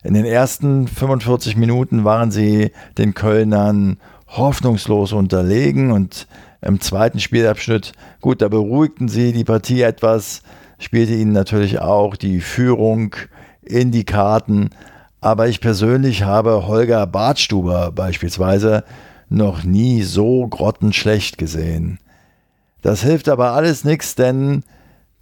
In 0.04 0.14
den 0.14 0.24
ersten 0.24 0.86
45 0.86 1.56
Minuten 1.56 2.04
waren 2.04 2.30
sie 2.30 2.70
den 2.96 3.14
Kölnern 3.14 3.98
hoffnungslos 4.28 5.12
unterlegen 5.12 5.90
und 5.90 6.28
im 6.60 6.80
zweiten 6.80 7.20
Spielabschnitt, 7.20 7.92
gut, 8.20 8.42
da 8.42 8.48
beruhigten 8.48 9.08
sie 9.08 9.32
die 9.32 9.44
Partie 9.44 9.82
etwas, 9.82 10.42
spielte 10.78 11.14
ihnen 11.14 11.32
natürlich 11.32 11.80
auch 11.80 12.16
die 12.16 12.40
Führung 12.40 13.14
in 13.62 13.90
die 13.90 14.04
Karten. 14.04 14.70
Aber 15.20 15.48
ich 15.48 15.60
persönlich 15.60 16.22
habe 16.22 16.66
Holger 16.66 17.06
Bartstuber 17.06 17.90
beispielsweise 17.90 18.84
noch 19.28 19.64
nie 19.64 20.02
so 20.02 20.46
grottenschlecht 20.46 21.38
gesehen. 21.38 21.98
Das 22.82 23.02
hilft 23.02 23.28
aber 23.28 23.52
alles 23.52 23.84
nichts, 23.84 24.14
denn 24.14 24.62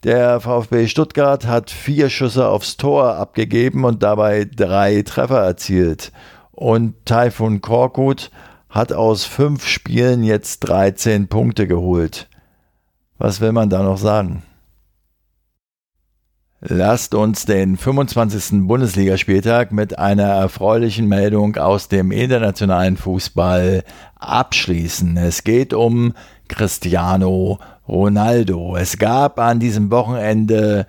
der 0.04 0.40
VfB 0.40 0.86
Stuttgart 0.88 1.46
hat 1.46 1.70
vier 1.70 2.10
Schüsse 2.10 2.48
aufs 2.48 2.76
Tor 2.76 3.14
abgegeben 3.16 3.84
und 3.84 4.02
dabei 4.02 4.44
drei 4.44 5.02
Treffer 5.02 5.42
erzielt. 5.42 6.12
Und 6.52 6.94
Taifun 7.04 7.60
Korkut 7.60 8.30
hat 8.68 8.92
aus 8.92 9.24
fünf 9.24 9.66
Spielen 9.66 10.22
jetzt 10.22 10.60
13 10.60 11.28
Punkte 11.28 11.66
geholt. 11.66 12.28
Was 13.18 13.40
will 13.40 13.52
man 13.52 13.70
da 13.70 13.82
noch 13.82 13.98
sagen? 13.98 14.42
Lasst 16.60 17.14
uns 17.14 17.44
den 17.44 17.76
25. 17.76 18.66
Bundesligaspieltag 18.66 19.72
mit 19.72 19.98
einer 19.98 20.24
erfreulichen 20.24 21.06
Meldung 21.06 21.56
aus 21.56 21.88
dem 21.88 22.10
internationalen 22.10 22.96
Fußball 22.96 23.84
abschließen. 24.16 25.16
Es 25.18 25.44
geht 25.44 25.74
um 25.74 26.14
Cristiano 26.48 27.58
Ronaldo. 27.88 28.76
Es 28.76 28.98
gab 28.98 29.38
an 29.38 29.60
diesem 29.60 29.90
Wochenende 29.90 30.86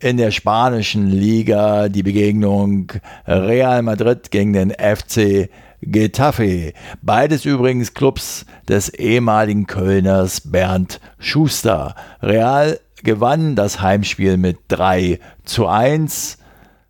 in 0.00 0.16
der 0.16 0.30
spanischen 0.30 1.10
Liga 1.10 1.88
die 1.88 2.02
Begegnung 2.02 2.92
Real 3.26 3.82
Madrid 3.82 4.30
gegen 4.30 4.52
den 4.52 4.70
FC 4.70 5.50
Getafe. 5.80 6.72
Beides 7.02 7.44
übrigens 7.44 7.94
Clubs 7.94 8.46
des 8.68 8.88
ehemaligen 8.88 9.66
Kölners 9.66 10.40
Bernd 10.40 11.00
Schuster. 11.18 11.94
Real 12.22 12.80
gewann 13.02 13.54
das 13.56 13.80
Heimspiel 13.80 14.36
mit 14.36 14.58
3 14.68 15.20
zu 15.44 15.66
1. 15.66 16.37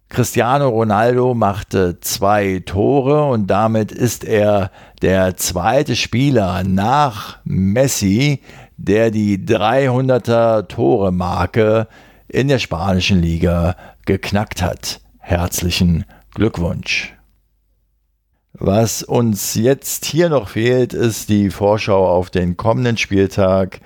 Cristiano 0.08 0.70
Ronaldo 0.70 1.34
machte 1.34 2.00
zwei 2.00 2.62
Tore 2.64 3.24
und 3.24 3.46
damit 3.46 3.92
ist 3.92 4.24
er 4.24 4.70
der 5.02 5.36
zweite 5.36 5.96
Spieler 5.96 6.64
nach 6.64 7.38
Messi, 7.44 8.40
der 8.78 9.10
die 9.10 9.38
300er 9.38 10.66
Tore 10.66 11.12
Marke 11.12 11.88
in 12.26 12.48
der 12.48 12.58
spanischen 12.58 13.20
Liga 13.20 13.76
geknackt 14.06 14.62
hat. 14.62 15.00
Herzlichen 15.18 16.04
Glückwunsch. 16.34 17.14
Was 18.54 19.02
uns 19.02 19.54
jetzt 19.54 20.06
hier 20.06 20.30
noch 20.30 20.48
fehlt, 20.48 20.94
ist 20.94 21.28
die 21.28 21.50
Vorschau 21.50 22.08
auf 22.08 22.30
den 22.30 22.56
kommenden 22.56 22.96
Spieltag. 22.96 23.80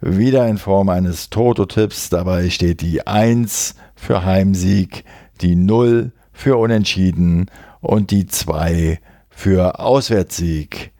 Wieder 0.00 0.46
in 0.48 0.58
Form 0.58 0.90
eines 0.90 1.30
Toto-Tipps. 1.30 2.10
Dabei 2.10 2.50
steht 2.50 2.82
die 2.82 3.06
1 3.06 3.74
für 3.94 4.24
Heimsieg, 4.24 5.04
die 5.42 5.56
0 5.56 6.12
für 6.32 6.56
Unentschieden 6.56 7.50
und 7.80 8.10
die 8.10 8.26
2 8.26 9.00
für 9.28 9.78
Auswärtssieg. 9.80 10.92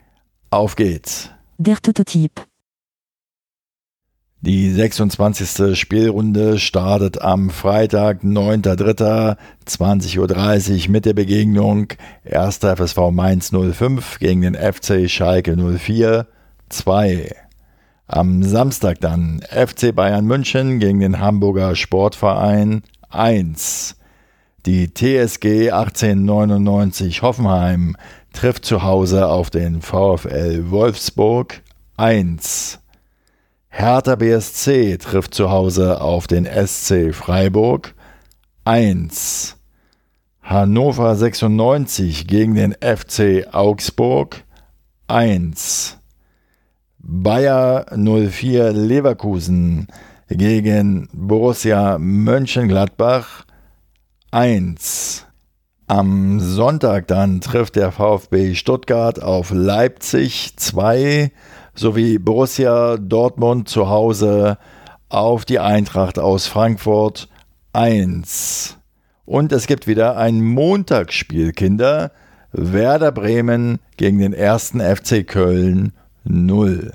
Auf 0.50 0.76
geht's. 0.76 1.30
Der 1.58 1.76
Toto-Tipp. 1.76 2.46
Die 4.44 4.72
26. 4.72 5.78
Spielrunde 5.78 6.58
startet 6.58 7.22
am 7.22 7.48
Freitag, 7.50 8.24
9.3.20.30 8.24 10.18
Uhr 10.18 10.90
mit 10.90 11.04
der 11.04 11.14
Begegnung 11.14 11.86
1. 12.28 12.58
FSV 12.58 13.12
Mainz 13.12 13.52
05 13.52 14.18
gegen 14.18 14.40
den 14.40 14.56
FC 14.56 15.08
Schalke 15.08 15.56
04 15.56 16.26
2. 16.70 17.36
Am 18.08 18.42
Samstag 18.42 19.00
dann 19.00 19.42
FC 19.48 19.94
Bayern 19.94 20.26
München 20.26 20.80
gegen 20.80 20.98
den 20.98 21.20
Hamburger 21.20 21.76
Sportverein 21.76 22.82
1. 23.10 23.94
Die 24.64 24.94
TSG 24.94 25.72
1899 25.72 27.22
Hoffenheim 27.22 27.96
trifft 28.32 28.64
zu 28.64 28.84
Hause 28.84 29.26
auf 29.26 29.50
den 29.50 29.82
VfL 29.82 30.70
Wolfsburg 30.70 31.62
1. 31.96 32.78
Hertha 33.70 34.14
BSC 34.14 34.98
trifft 34.98 35.34
zu 35.34 35.50
Hause 35.50 36.00
auf 36.00 36.28
den 36.28 36.46
SC 36.46 37.12
Freiburg 37.12 37.96
1. 38.64 39.56
Hannover 40.42 41.16
96 41.16 42.28
gegen 42.28 42.54
den 42.54 42.72
FC 42.74 43.48
Augsburg 43.52 44.44
1. 45.08 45.98
Bayer 46.98 47.86
04 47.96 48.72
Leverkusen 48.72 49.88
gegen 50.28 51.08
Borussia 51.12 51.98
Mönchengladbach 51.98 53.44
1. 54.32 55.26
Am 55.88 56.40
Sonntag 56.40 57.06
dann 57.06 57.42
trifft 57.42 57.76
der 57.76 57.92
VfB 57.92 58.54
Stuttgart 58.54 59.22
auf 59.22 59.50
Leipzig 59.52 60.54
2 60.56 61.30
sowie 61.74 62.18
Borussia 62.18 62.96
Dortmund 62.96 63.68
zu 63.68 63.90
Hause 63.90 64.56
auf 65.10 65.44
die 65.44 65.58
Eintracht 65.58 66.18
aus 66.18 66.46
Frankfurt 66.46 67.28
1. 67.74 68.78
Und 69.26 69.52
es 69.52 69.66
gibt 69.66 69.86
wieder 69.86 70.16
ein 70.16 70.40
Montagsspiel, 70.40 71.52
Kinder. 71.52 72.10
Werder 72.52 73.12
Bremen 73.12 73.80
gegen 73.98 74.18
den 74.18 74.32
ersten 74.32 74.80
FC 74.80 75.26
Köln 75.26 75.92
0. 76.24 76.94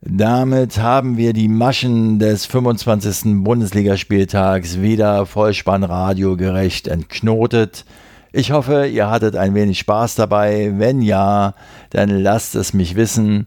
Damit 0.00 0.78
haben 0.78 1.16
wir 1.16 1.32
die 1.32 1.48
Maschen 1.48 2.20
des 2.20 2.46
25. 2.46 3.42
Bundesligaspieltags 3.42 4.80
wieder 4.80 5.26
Vollspannradio 5.26 6.36
gerecht 6.36 6.86
entknotet. 6.86 7.84
Ich 8.30 8.52
hoffe, 8.52 8.86
ihr 8.86 9.10
hattet 9.10 9.34
ein 9.34 9.56
wenig 9.56 9.80
Spaß 9.80 10.14
dabei. 10.14 10.74
Wenn 10.76 11.02
ja, 11.02 11.54
dann 11.90 12.10
lasst 12.10 12.54
es 12.54 12.74
mich 12.74 12.94
wissen. 12.94 13.46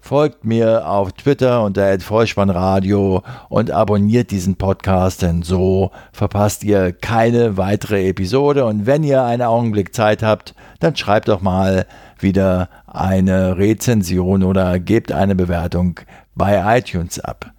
Folgt 0.00 0.44
mir 0.44 0.88
auf 0.88 1.12
Twitter 1.12 1.62
unter 1.62 1.98
Vollspannradio 2.00 3.22
und 3.48 3.70
abonniert 3.70 4.32
diesen 4.32 4.56
Podcast, 4.56 5.22
denn 5.22 5.42
so 5.42 5.92
verpasst 6.12 6.64
ihr 6.64 6.92
keine 6.92 7.56
weitere 7.56 8.08
Episode. 8.08 8.64
Und 8.64 8.84
wenn 8.84 9.04
ihr 9.04 9.22
einen 9.22 9.42
Augenblick 9.42 9.94
Zeit 9.94 10.24
habt, 10.24 10.56
dann 10.80 10.96
schreibt 10.96 11.28
doch 11.28 11.40
mal, 11.40 11.86
wieder 12.24 12.68
eine 12.88 13.56
Rezension 13.56 14.42
oder 14.42 14.80
gebt 14.80 15.12
eine 15.12 15.36
Bewertung 15.36 16.00
bei 16.34 16.78
iTunes 16.78 17.20
ab. 17.20 17.52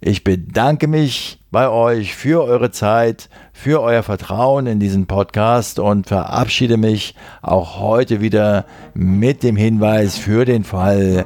Ich 0.00 0.22
bedanke 0.22 0.86
mich 0.86 1.40
bei 1.50 1.68
euch 1.68 2.14
für 2.14 2.44
eure 2.44 2.70
Zeit, 2.70 3.28
für 3.52 3.82
euer 3.82 4.04
Vertrauen 4.04 4.66
in 4.68 4.78
diesen 4.78 5.06
Podcast 5.06 5.80
und 5.80 6.06
verabschiede 6.06 6.76
mich 6.76 7.16
auch 7.42 7.80
heute 7.80 8.20
wieder 8.20 8.64
mit 8.94 9.42
dem 9.42 9.56
Hinweis 9.56 10.16
für 10.16 10.44
den 10.44 10.62
Fall, 10.62 11.24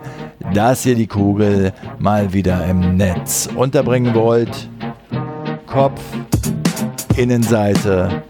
dass 0.54 0.86
ihr 0.86 0.94
die 0.94 1.06
Kugel 1.06 1.74
mal 1.98 2.32
wieder 2.32 2.64
im 2.64 2.96
Netz 2.96 3.46
unterbringen 3.54 4.14
wollt. 4.14 4.70
Kopf, 5.66 6.00
Innenseite, 7.16 8.22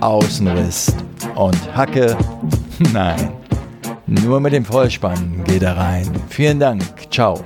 Außenriss 0.00 0.96
und 1.36 1.76
Hacke. 1.76 2.16
Nein, 2.92 3.32
nur 4.06 4.40
mit 4.40 4.52
dem 4.52 4.64
Vollspann 4.64 5.44
geht 5.44 5.62
er 5.62 5.76
rein. 5.76 6.08
Vielen 6.28 6.60
Dank. 6.60 6.82
Ciao. 7.10 7.42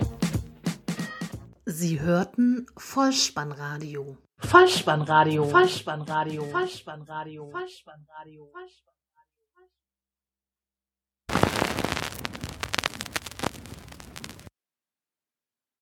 Sie 1.64 2.00
hörten 2.00 2.66
Vollspannradio. 2.76 4.16
Vollspannradio. 4.38 5.44
Vollspannradio. 5.44 6.44
Vollspannradio. 6.44 7.50
Vollspannradio. 7.50 8.50
Vollspannradio. 8.52 8.99